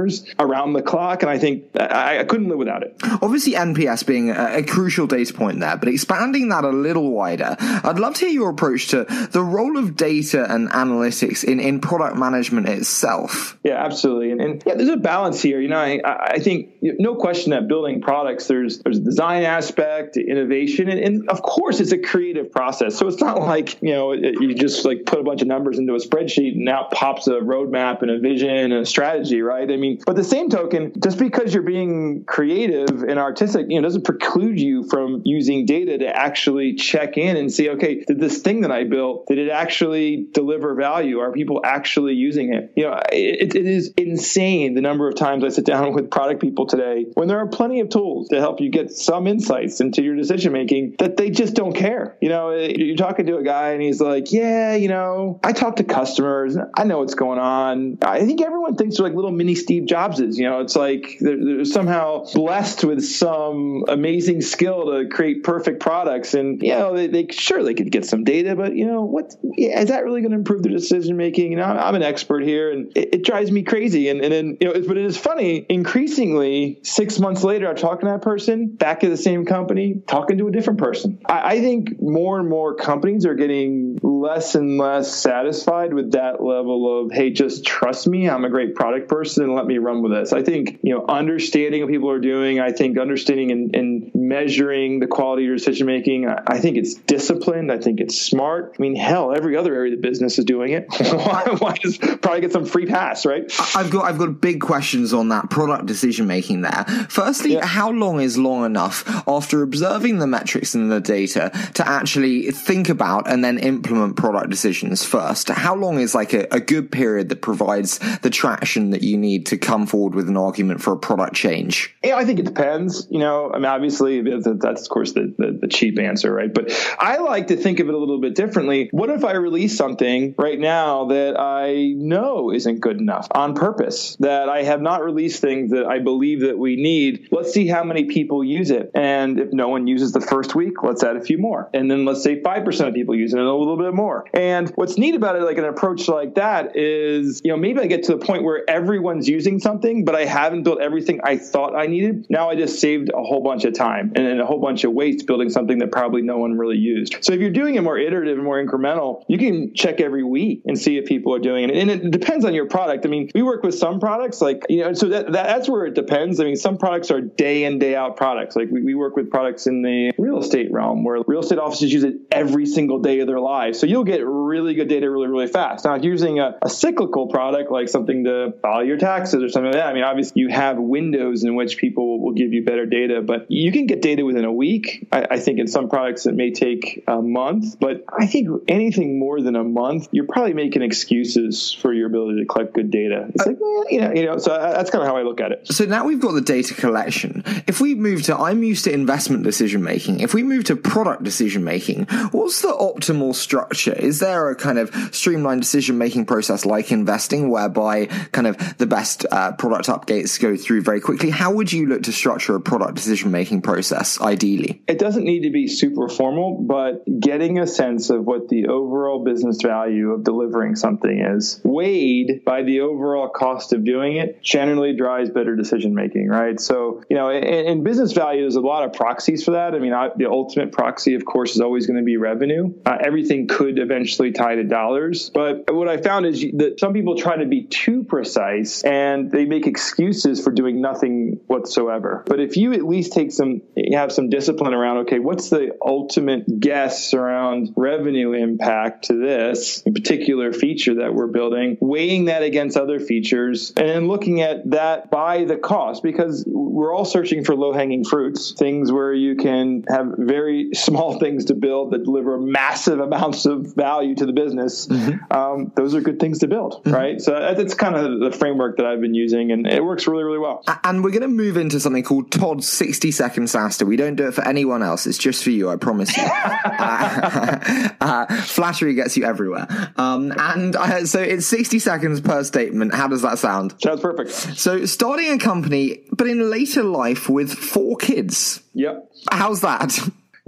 customers 0.06 0.34
around 0.38 0.72
the 0.72 0.82
clock, 0.82 1.22
and 1.22 1.30
I 1.30 1.38
think 1.38 1.64
I, 1.78 2.20
I 2.20 2.24
couldn't 2.24 2.48
live 2.48 2.58
without 2.58 2.82
it. 2.82 2.96
Obviously, 3.22 3.52
NPS 3.54 4.06
being 4.06 4.30
a, 4.30 4.58
a 4.58 4.62
crucial 4.62 5.06
data 5.06 5.32
point 5.32 5.60
there, 5.60 5.76
but 5.76 5.88
expanding 5.88 6.48
that 6.48 6.64
a 6.64 6.70
little 6.70 7.10
wider, 7.10 7.56
I'd 7.58 7.98
love 7.98 8.14
to 8.14 8.26
hear 8.26 8.34
your 8.34 8.50
approach 8.50 8.88
to 8.88 9.04
the 9.32 9.42
role 9.42 9.78
of 9.78 9.96
data 9.96 10.46
and 10.52 10.68
analytics 10.70 11.44
in 11.44 11.60
in 11.60 11.80
product 11.80 12.16
management 12.16 12.68
itself. 12.68 13.58
Yeah, 13.64 13.84
absolutely. 13.84 14.32
And, 14.32 14.40
and 14.40 14.62
yeah, 14.66 14.74
there's 14.74 14.88
a 14.88 14.96
balance 14.96 15.40
here. 15.40 15.60
You 15.60 15.68
know, 15.68 15.78
I, 15.78 16.00
I 16.04 16.38
think 16.38 16.76
no 16.82 17.16
question 17.16 17.50
that 17.50 17.68
building 17.68 18.00
products 18.00 18.46
there's 18.46 18.78
there's 18.80 18.98
a 18.98 19.02
design 19.02 19.42
aspect, 19.44 20.16
innovation, 20.16 20.88
and, 20.88 21.00
and 21.00 21.28
of 21.28 21.42
course 21.42 21.80
it's 21.80 21.92
a 21.92 21.98
creative 21.98 22.52
process. 22.52 22.96
So 22.96 23.08
it's 23.08 23.20
not 23.20 23.40
like 23.48 23.80
you 23.82 23.92
know 23.92 24.12
you 24.12 24.54
just 24.54 24.84
like 24.84 25.04
put 25.06 25.20
a 25.20 25.22
bunch 25.22 25.42
of 25.42 25.48
numbers 25.48 25.78
into 25.78 25.94
a 25.94 25.98
spreadsheet 25.98 26.52
and 26.52 26.68
out 26.68 26.90
pops 26.90 27.26
a 27.26 27.32
roadmap 27.32 28.02
and 28.02 28.10
a 28.10 28.18
vision 28.18 28.48
and 28.72 28.72
a 28.72 28.86
strategy, 28.86 29.40
right? 29.42 29.70
I 29.70 29.76
mean, 29.76 29.87
but 30.06 30.16
the 30.16 30.24
same 30.24 30.48
token, 30.48 30.92
just 31.02 31.18
because 31.18 31.52
you're 31.52 31.62
being 31.62 32.24
creative 32.24 33.02
and 33.02 33.18
artistic, 33.18 33.66
you 33.68 33.80
know, 33.80 33.86
doesn't 33.86 34.04
preclude 34.04 34.60
you 34.60 34.84
from 34.88 35.22
using 35.24 35.66
data 35.66 35.98
to 35.98 36.06
actually 36.06 36.74
check 36.74 37.16
in 37.16 37.36
and 37.36 37.52
see, 37.52 37.70
okay, 37.70 38.04
did 38.04 38.20
this 38.20 38.38
thing 38.38 38.62
that 38.62 38.70
I 38.70 38.84
built, 38.84 39.26
did 39.26 39.38
it 39.38 39.50
actually 39.50 40.28
deliver 40.32 40.74
value? 40.74 41.18
Are 41.18 41.32
people 41.32 41.60
actually 41.64 42.14
using 42.14 42.54
it? 42.54 42.72
You 42.76 42.84
know, 42.84 43.00
it, 43.12 43.54
it 43.54 43.66
is 43.66 43.92
insane 43.96 44.74
the 44.74 44.80
number 44.80 45.08
of 45.08 45.16
times 45.16 45.44
I 45.44 45.48
sit 45.48 45.64
down 45.64 45.92
with 45.94 46.10
product 46.10 46.40
people 46.40 46.66
today 46.66 47.06
when 47.14 47.28
there 47.28 47.38
are 47.38 47.48
plenty 47.48 47.80
of 47.80 47.88
tools 47.88 48.28
to 48.28 48.40
help 48.40 48.60
you 48.60 48.70
get 48.70 48.90
some 48.90 49.26
insights 49.26 49.80
into 49.80 50.02
your 50.02 50.16
decision 50.16 50.52
making 50.52 50.96
that 50.98 51.16
they 51.16 51.30
just 51.30 51.54
don't 51.54 51.74
care. 51.74 52.16
You 52.20 52.28
know, 52.28 52.50
eh, 52.50 52.72
you're 52.76 52.96
talking 52.96 53.26
to 53.26 53.38
a 53.38 53.42
guy 53.42 53.70
and 53.70 53.82
he's 53.82 54.00
like, 54.00 54.32
yeah, 54.32 54.74
you 54.74 54.88
know, 54.88 55.40
I 55.42 55.52
talk 55.52 55.76
to 55.76 55.84
customers. 55.84 56.56
I 56.76 56.84
know 56.84 56.98
what's 56.98 57.14
going 57.14 57.38
on. 57.38 57.98
I 58.02 58.24
think 58.24 58.40
everyone 58.40 58.76
thinks 58.76 58.96
they're 58.96 59.06
like 59.06 59.14
little 59.14 59.32
mini 59.32 59.54
Steve 59.54 59.77
Jobses. 59.86 60.38
You 60.38 60.48
know, 60.48 60.60
it's 60.60 60.76
like 60.76 61.18
they're, 61.20 61.36
they're 61.36 61.64
somehow 61.64 62.24
blessed 62.32 62.84
with 62.84 63.04
some 63.04 63.84
amazing 63.88 64.40
skill 64.40 64.86
to 64.86 65.08
create 65.08 65.44
perfect 65.44 65.80
products. 65.80 66.34
And, 66.34 66.62
you 66.62 66.70
know, 66.70 66.94
they, 66.94 67.06
they 67.06 67.26
sure 67.30 67.62
they 67.62 67.74
could 67.74 67.90
get 67.90 68.04
some 68.04 68.24
data, 68.24 68.54
but, 68.56 68.74
you 68.74 68.86
know, 68.86 69.02
what 69.02 69.34
is 69.56 69.88
that 69.88 70.04
really 70.04 70.20
going 70.20 70.32
to 70.32 70.38
improve 70.38 70.62
their 70.62 70.72
decision 70.72 71.16
making? 71.16 71.52
You 71.52 71.58
know, 71.58 71.64
I'm, 71.64 71.94
an 71.94 72.02
expert 72.02 72.44
here 72.44 72.70
and 72.70 72.96
it, 72.96 73.14
it 73.14 73.24
drives 73.24 73.50
me 73.50 73.62
crazy. 73.62 74.08
And, 74.08 74.20
and 74.20 74.32
then, 74.32 74.56
you 74.60 74.68
know, 74.68 74.80
but 74.86 74.96
it 74.96 75.04
is 75.04 75.16
funny, 75.16 75.66
increasingly, 75.68 76.80
six 76.82 77.18
months 77.18 77.42
later, 77.42 77.68
I'm 77.68 77.76
talking 77.76 78.06
to 78.06 78.12
that 78.12 78.22
person 78.22 78.68
back 78.68 79.02
at 79.02 79.10
the 79.10 79.16
same 79.16 79.46
company, 79.46 80.02
talking 80.06 80.38
to 80.38 80.48
a 80.48 80.52
different 80.52 80.78
person. 80.78 81.20
I, 81.26 81.54
I 81.54 81.60
think 81.60 82.00
more 82.00 82.38
and 82.38 82.48
more 82.48 82.76
companies 82.76 83.26
are 83.26 83.34
getting 83.34 83.98
less 84.02 84.54
and 84.54 84.78
less 84.78 85.12
satisfied 85.14 85.92
with 85.92 86.12
that 86.12 86.42
level 86.42 87.02
of, 87.02 87.12
hey, 87.12 87.30
just 87.30 87.64
trust 87.64 88.06
me. 88.06 88.28
I'm 88.28 88.44
a 88.44 88.50
great 88.50 88.74
product 88.74 89.08
person 89.08 89.44
and 89.44 89.54
let 89.58 89.66
me 89.66 89.78
run 89.78 90.02
with 90.02 90.12
this. 90.12 90.32
I 90.32 90.42
think, 90.42 90.80
you 90.82 90.94
know, 90.94 91.04
understanding 91.06 91.82
what 91.82 91.90
people 91.90 92.10
are 92.10 92.20
doing, 92.20 92.60
I 92.60 92.72
think 92.72 92.98
understanding 92.98 93.50
and, 93.50 93.74
and 93.74 94.10
measuring 94.14 95.00
the 95.00 95.06
quality 95.06 95.42
of 95.42 95.46
your 95.48 95.56
decision 95.56 95.86
making, 95.86 96.28
I, 96.28 96.42
I, 96.46 96.58
think 96.60 96.76
it's 96.76 96.94
disciplined. 96.94 97.70
I 97.70 97.78
think 97.78 98.00
it's 98.00 98.20
smart. 98.20 98.76
I 98.78 98.82
mean, 98.82 98.94
hell, 98.94 99.34
every 99.34 99.56
other 99.56 99.74
area 99.74 99.92
of 99.92 100.00
the 100.00 100.08
business 100.08 100.38
is 100.38 100.44
doing 100.44 100.72
it. 100.72 100.86
why, 101.12 101.44
why 101.58 101.74
just 101.74 102.00
probably 102.22 102.40
get 102.40 102.52
some 102.52 102.64
free 102.64 102.86
pass, 102.86 103.26
right? 103.26 103.44
I've 103.74 103.90
got 103.90 104.04
I've 104.04 104.18
got 104.18 104.40
big 104.40 104.60
questions 104.60 105.12
on 105.12 105.28
that 105.30 105.50
product 105.50 105.86
decision 105.86 106.26
making 106.26 106.62
there. 106.62 106.84
Firstly, 107.08 107.54
yeah. 107.54 107.66
how 107.66 107.90
long 107.90 108.20
is 108.20 108.38
long 108.38 108.64
enough 108.64 109.04
after 109.26 109.62
observing 109.62 110.18
the 110.18 110.26
metrics 110.26 110.74
and 110.74 110.90
the 110.90 111.00
data 111.00 111.50
to 111.74 111.88
actually 111.88 112.50
think 112.50 112.88
about 112.88 113.28
and 113.28 113.44
then 113.44 113.58
implement 113.58 114.16
product 114.16 114.50
decisions 114.50 115.04
first? 115.04 115.48
How 115.48 115.74
long 115.74 115.98
is 116.00 116.14
like 116.14 116.32
a, 116.32 116.46
a 116.52 116.60
good 116.60 116.92
period 116.92 117.28
that 117.30 117.42
provides 117.42 117.98
the 118.20 118.30
traction 118.30 118.90
that 118.90 119.02
you 119.02 119.16
need 119.16 119.46
to 119.48 119.58
come 119.58 119.86
forward 119.86 120.14
with 120.14 120.28
an 120.28 120.36
argument 120.36 120.82
for 120.82 120.92
a 120.92 120.98
product 120.98 121.34
change? 121.34 121.94
Yeah, 122.02 122.16
I 122.16 122.24
think 122.24 122.38
it 122.38 122.44
depends. 122.44 123.06
You 123.10 123.18
know, 123.18 123.50
I 123.52 123.56
mean, 123.56 123.66
obviously 123.66 124.22
that's 124.22 124.82
of 124.82 124.88
course 124.88 125.12
the, 125.12 125.34
the, 125.36 125.58
the 125.62 125.68
cheap 125.68 125.98
answer, 125.98 126.32
right? 126.32 126.52
But 126.52 126.70
I 126.98 127.18
like 127.18 127.48
to 127.48 127.56
think 127.56 127.80
of 127.80 127.88
it 127.88 127.94
a 127.94 127.98
little 127.98 128.20
bit 128.20 128.34
differently. 128.34 128.88
What 128.92 129.10
if 129.10 129.24
I 129.24 129.32
release 129.32 129.76
something 129.76 130.34
right 130.38 130.58
now 130.58 131.06
that 131.06 131.38
I 131.38 131.92
know 131.96 132.52
isn't 132.52 132.80
good 132.80 132.98
enough 132.98 133.28
on 133.30 133.54
purpose? 133.54 134.16
That 134.20 134.48
I 134.48 134.62
have 134.62 134.80
not 134.80 135.04
released 135.04 135.40
things 135.40 135.70
that 135.72 135.86
I 135.86 135.98
believe 135.98 136.40
that 136.40 136.58
we 136.58 136.76
need. 136.76 137.28
Let's 137.30 137.52
see 137.52 137.66
how 137.66 137.84
many 137.84 138.04
people 138.04 138.44
use 138.44 138.70
it, 138.70 138.90
and 138.94 139.38
if 139.38 139.52
no 139.52 139.68
one 139.68 139.86
uses 139.86 140.12
the 140.12 140.20
first 140.20 140.54
week, 140.54 140.82
let's 140.82 141.02
add 141.02 141.16
a 141.16 141.22
few 141.22 141.38
more, 141.38 141.70
and 141.72 141.90
then 141.90 142.04
let's 142.04 142.22
say 142.22 142.42
five 142.42 142.64
percent 142.64 142.88
of 142.88 142.94
people 142.94 143.14
use 143.14 143.32
it, 143.32 143.38
and 143.38 143.48
a 143.48 143.52
little 143.52 143.78
bit 143.78 143.94
more. 143.94 144.26
And 144.32 144.68
what's 144.70 144.98
neat 144.98 145.14
about 145.14 145.36
it, 145.36 145.42
like 145.42 145.58
an 145.58 145.64
approach 145.64 146.08
like 146.08 146.34
that, 146.34 146.76
is 146.76 147.40
you 147.44 147.50
know 147.50 147.56
maybe 147.56 147.80
I 147.80 147.86
get 147.86 148.04
to 148.04 148.16
the 148.16 148.24
point 148.24 148.44
where 148.44 148.68
everyone's 148.68 149.28
using 149.28 149.37
something, 149.60 150.04
but 150.04 150.14
I 150.14 150.24
haven't 150.24 150.62
built 150.62 150.80
everything 150.80 151.20
I 151.22 151.38
thought 151.38 151.74
I 151.76 151.86
needed. 151.86 152.26
Now 152.28 152.50
I 152.50 152.56
just 152.56 152.80
saved 152.80 153.10
a 153.10 153.22
whole 153.22 153.42
bunch 153.42 153.64
of 153.64 153.74
time 153.74 154.12
and, 154.14 154.38
a 154.40 154.46
whole 154.46 154.60
bunch 154.60 154.84
of 154.84 154.92
waste 154.92 155.26
building 155.26 155.50
something 155.50 155.78
that 155.78 155.90
probably 155.90 156.22
no 156.22 156.38
one 156.38 156.56
really 156.56 156.76
used. 156.76 157.16
So 157.22 157.32
if 157.32 157.40
you're 157.40 157.50
doing 157.50 157.74
it 157.74 157.82
more 157.82 157.98
iterative 157.98 158.36
and 158.36 158.44
more 158.44 158.64
incremental, 158.64 159.24
you 159.28 159.38
can 159.38 159.74
check 159.74 160.00
every 160.00 160.22
week 160.22 160.62
and 160.66 160.78
see 160.78 160.96
if 160.96 161.06
people 161.06 161.34
are 161.34 161.38
doing 161.38 161.64
it. 161.64 161.76
And 161.76 161.90
it 161.90 162.10
depends 162.10 162.44
on 162.44 162.54
your 162.54 162.66
product. 162.66 163.04
I 163.04 163.08
mean, 163.08 163.30
we 163.34 163.42
work 163.42 163.62
with 163.62 163.74
some 163.74 163.98
products 164.00 164.40
like 164.40 164.64
you 164.68 164.82
know, 164.82 164.92
so 164.92 165.08
that, 165.08 165.32
that 165.32 165.46
that's 165.46 165.68
where 165.68 165.86
it 165.86 165.94
depends. 165.94 166.40
I 166.40 166.44
mean, 166.44 166.56
some 166.56 166.78
products 166.78 167.10
are 167.10 167.20
day 167.20 167.64
in 167.64 167.78
day 167.78 167.96
out 167.96 168.16
products. 168.16 168.54
Like 168.54 168.68
we, 168.70 168.82
we 168.82 168.94
work 168.94 169.16
with 169.16 169.30
products 169.30 169.66
in 169.66 169.82
the 169.82 170.12
real 170.18 170.38
estate 170.38 170.70
realm 170.70 171.04
where 171.04 171.22
real 171.26 171.40
estate 171.40 171.58
offices 171.58 171.92
use 171.92 172.04
it 172.04 172.14
every 172.30 172.66
single 172.66 173.00
day 173.00 173.20
of 173.20 173.26
their 173.26 173.40
lives. 173.40 173.78
So 173.78 173.86
you'll 173.86 174.04
get 174.04 174.24
really 174.24 174.74
good 174.74 174.88
data 174.88 175.10
really 175.10 175.28
really 175.28 175.48
fast. 175.48 175.84
Now, 175.84 175.94
if 175.94 176.02
you're 176.02 176.12
using 176.12 176.38
a, 176.38 176.58
a 176.62 176.68
cyclical 176.68 177.28
product 177.28 177.70
like 177.70 177.88
something 177.88 178.24
to 178.24 178.52
file 178.62 178.84
your 178.84 178.96
taxes 179.28 179.42
or 179.42 179.48
something 179.52 179.72
like 179.72 179.80
that, 179.80 179.88
I 179.88 179.94
mean, 179.94 180.04
obviously 180.04 180.42
you 180.42 180.48
have 180.48 180.78
windows 180.78 181.44
in 181.44 181.54
which 181.54 181.76
people 181.76 182.20
will 182.20 182.32
give 182.32 182.52
you 182.52 182.64
better 182.64 182.86
data, 182.86 183.22
but 183.22 183.46
you 183.50 183.72
can 183.72 183.86
get 183.86 184.02
data 184.02 184.24
within 184.24 184.44
a 184.44 184.52
week. 184.52 185.06
I, 185.12 185.26
I 185.32 185.38
think 185.38 185.58
in 185.58 185.66
some 185.66 185.88
products 185.88 186.26
it 186.26 186.34
may 186.34 186.52
take 186.52 187.04
a 187.06 187.20
month, 187.20 187.78
but 187.78 188.04
I 188.08 188.26
think 188.26 188.48
anything 188.68 189.18
more 189.18 189.40
than 189.40 189.56
a 189.56 189.64
month, 189.64 190.08
you're 190.12 190.26
probably 190.26 190.54
making 190.54 190.82
excuses 190.82 191.72
for 191.72 191.92
your 191.92 192.06
ability 192.06 192.40
to 192.40 192.46
collect 192.46 192.74
good 192.74 192.90
data. 192.90 193.28
It's 193.34 193.46
like, 193.46 193.58
well, 193.60 193.84
you 193.90 194.00
know, 194.00 194.12
you 194.12 194.26
know. 194.26 194.38
So 194.38 194.50
that's 194.50 194.90
kind 194.90 195.02
of 195.02 195.08
how 195.08 195.16
I 195.16 195.22
look 195.22 195.40
at 195.40 195.52
it. 195.52 195.68
So 195.68 195.84
now 195.84 196.04
we've 196.04 196.20
got 196.20 196.32
the 196.32 196.40
data 196.40 196.74
collection. 196.74 197.42
If 197.66 197.80
we 197.80 197.94
move 197.94 198.22
to, 198.24 198.36
I'm 198.36 198.62
used 198.62 198.84
to 198.84 198.92
investment 198.92 199.44
decision 199.44 199.82
making. 199.82 200.20
If 200.20 200.34
we 200.34 200.42
move 200.42 200.64
to 200.64 200.76
product 200.76 201.22
decision 201.22 201.64
making, 201.64 202.04
what's 202.30 202.62
the 202.62 202.68
optimal 202.68 203.34
structure? 203.34 203.92
Is 203.92 204.20
there 204.20 204.50
a 204.50 204.56
kind 204.56 204.78
of 204.78 204.94
streamlined 205.14 205.62
decision 205.62 205.98
making 205.98 206.26
process 206.26 206.64
like 206.64 206.92
investing, 206.92 207.50
whereby 207.50 208.06
kind 208.32 208.46
of 208.46 208.78
the 208.78 208.86
best 208.86 209.17
uh, 209.30 209.52
product 209.52 209.88
updates 209.88 210.40
go 210.40 210.56
through 210.56 210.82
very 210.82 211.00
quickly? 211.00 211.30
How 211.30 211.52
would 211.52 211.72
you 211.72 211.86
look 211.86 212.02
to 212.04 212.12
structure 212.12 212.54
a 212.54 212.60
product 212.60 212.94
decision 212.94 213.30
making 213.30 213.62
process 213.62 214.20
ideally? 214.20 214.82
It 214.86 214.98
doesn't 214.98 215.24
need 215.24 215.42
to 215.42 215.50
be 215.50 215.68
super 215.68 216.08
formal, 216.08 216.64
but 216.66 217.04
getting 217.20 217.58
a 217.58 217.66
sense 217.66 218.10
of 218.10 218.24
what 218.24 218.48
the 218.48 218.66
overall 218.68 219.24
business 219.24 219.60
value 219.62 220.12
of 220.12 220.24
delivering 220.24 220.76
something 220.76 221.20
is, 221.20 221.60
weighed 221.64 222.44
by 222.44 222.62
the 222.62 222.80
overall 222.80 223.28
cost 223.28 223.72
of 223.72 223.84
doing 223.84 224.16
it, 224.16 224.42
generally 224.42 224.96
drives 224.96 225.30
better 225.30 225.56
decision 225.56 225.94
making, 225.94 226.28
right? 226.28 226.60
So, 226.60 227.02
you 227.08 227.16
know, 227.16 227.30
in, 227.30 227.44
in, 227.44 227.82
business 227.82 228.12
value, 228.12 228.42
there's 228.42 228.56
a 228.56 228.60
lot 228.60 228.84
of 228.84 228.92
proxies 228.92 229.44
for 229.44 229.52
that. 229.52 229.74
I 229.74 229.78
mean, 229.78 229.92
I, 229.92 230.10
the 230.16 230.26
ultimate 230.26 230.72
proxy, 230.72 231.14
of 231.14 231.24
course, 231.24 231.54
is 231.54 231.60
always 231.60 231.86
going 231.86 231.98
to 231.98 232.04
be 232.04 232.16
revenue. 232.16 232.74
Uh, 232.84 232.98
everything 233.00 233.46
could 233.48 233.78
eventually 233.78 234.32
tie 234.32 234.56
to 234.56 234.64
dollars. 234.64 235.30
But 235.30 235.72
what 235.72 235.88
I 235.88 235.96
found 235.96 236.26
is 236.26 236.40
that 236.54 236.78
some 236.78 236.92
people 236.92 237.16
try 237.16 237.36
to 237.36 237.46
be 237.46 237.64
too 237.64 238.04
precise 238.04 238.82
and 238.82 239.07
they 239.30 239.44
make 239.44 239.66
excuses 239.66 240.42
for 240.42 240.50
doing 240.50 240.80
nothing 240.80 241.40
whatsoever. 241.46 242.24
But 242.26 242.40
if 242.40 242.56
you 242.56 242.72
at 242.72 242.84
least 242.84 243.12
take 243.12 243.32
some, 243.32 243.62
have 243.92 244.12
some 244.12 244.28
discipline 244.28 244.74
around, 244.74 244.98
okay, 244.98 245.18
what's 245.18 245.50
the 245.50 245.76
ultimate 245.84 246.60
guess 246.60 247.14
around 247.14 247.74
revenue 247.76 248.32
impact 248.32 249.06
to 249.06 249.14
this 249.14 249.82
particular 249.82 250.52
feature 250.52 250.96
that 250.96 251.14
we're 251.14 251.26
building, 251.26 251.76
weighing 251.80 252.26
that 252.26 252.42
against 252.42 252.76
other 252.76 253.00
features, 253.00 253.72
and 253.76 253.88
then 253.88 254.08
looking 254.08 254.40
at 254.40 254.70
that 254.70 255.10
by 255.10 255.44
the 255.44 255.56
cost, 255.56 256.02
because 256.02 256.44
we're 256.46 256.94
all 256.94 257.04
searching 257.04 257.44
for 257.44 257.54
low 257.54 257.72
hanging 257.72 258.04
fruits, 258.04 258.52
things 258.52 258.92
where 258.92 259.12
you 259.12 259.36
can 259.36 259.84
have 259.88 260.06
very 260.16 260.70
small 260.74 261.18
things 261.18 261.46
to 261.46 261.54
build 261.54 261.92
that 261.92 262.04
deliver 262.04 262.38
massive 262.38 263.00
amounts 263.00 263.46
of 263.46 263.74
value 263.74 264.14
to 264.14 264.26
the 264.26 264.32
business. 264.32 264.86
Mm-hmm. 264.86 265.32
Um, 265.36 265.72
those 265.76 265.94
are 265.94 266.00
good 266.00 266.20
things 266.20 266.40
to 266.40 266.48
build, 266.48 266.84
mm-hmm. 266.84 266.92
right? 266.92 267.20
So 267.20 267.34
uh, 267.34 267.54
that's 267.54 267.74
kind 267.74 267.96
of 267.96 268.20
the 268.20 268.36
framework 268.36 268.76
that 268.76 268.86
I've 268.86 268.97
been 269.00 269.14
using, 269.14 269.52
and 269.52 269.66
it 269.66 269.84
works 269.84 270.06
really, 270.06 270.24
really 270.24 270.38
well. 270.38 270.62
And 270.84 271.02
we're 271.02 271.10
going 271.10 271.22
to 271.22 271.28
move 271.28 271.56
into 271.56 271.80
something 271.80 272.02
called 272.02 272.30
Todd's 272.30 272.68
60 272.68 273.10
second 273.10 273.44
SaaStr. 273.44 273.86
We 273.86 273.96
don't 273.96 274.16
do 274.16 274.28
it 274.28 274.34
for 274.34 274.46
anyone 274.46 274.82
else. 274.82 275.06
It's 275.06 275.18
just 275.18 275.44
for 275.44 275.50
you, 275.50 275.70
I 275.70 275.76
promise 275.76 276.16
you. 276.16 276.22
uh, 276.28 277.88
uh, 278.00 278.42
flattery 278.42 278.94
gets 278.94 279.16
you 279.16 279.24
everywhere. 279.24 279.66
Um, 279.96 280.32
and 280.36 280.76
uh, 280.76 281.06
so 281.06 281.20
it's 281.20 281.46
60 281.46 281.78
seconds 281.78 282.20
per 282.20 282.44
statement. 282.44 282.94
How 282.94 283.08
does 283.08 283.22
that 283.22 283.38
sound? 283.38 283.74
Sounds 283.82 284.00
perfect. 284.00 284.30
So 284.30 284.86
starting 284.86 285.30
a 285.30 285.38
company, 285.38 286.02
but 286.12 286.26
in 286.26 286.50
later 286.50 286.82
life 286.82 287.28
with 287.28 287.52
four 287.52 287.96
kids. 287.96 288.60
Yep. 288.74 289.10
How's 289.30 289.62
that? 289.62 289.98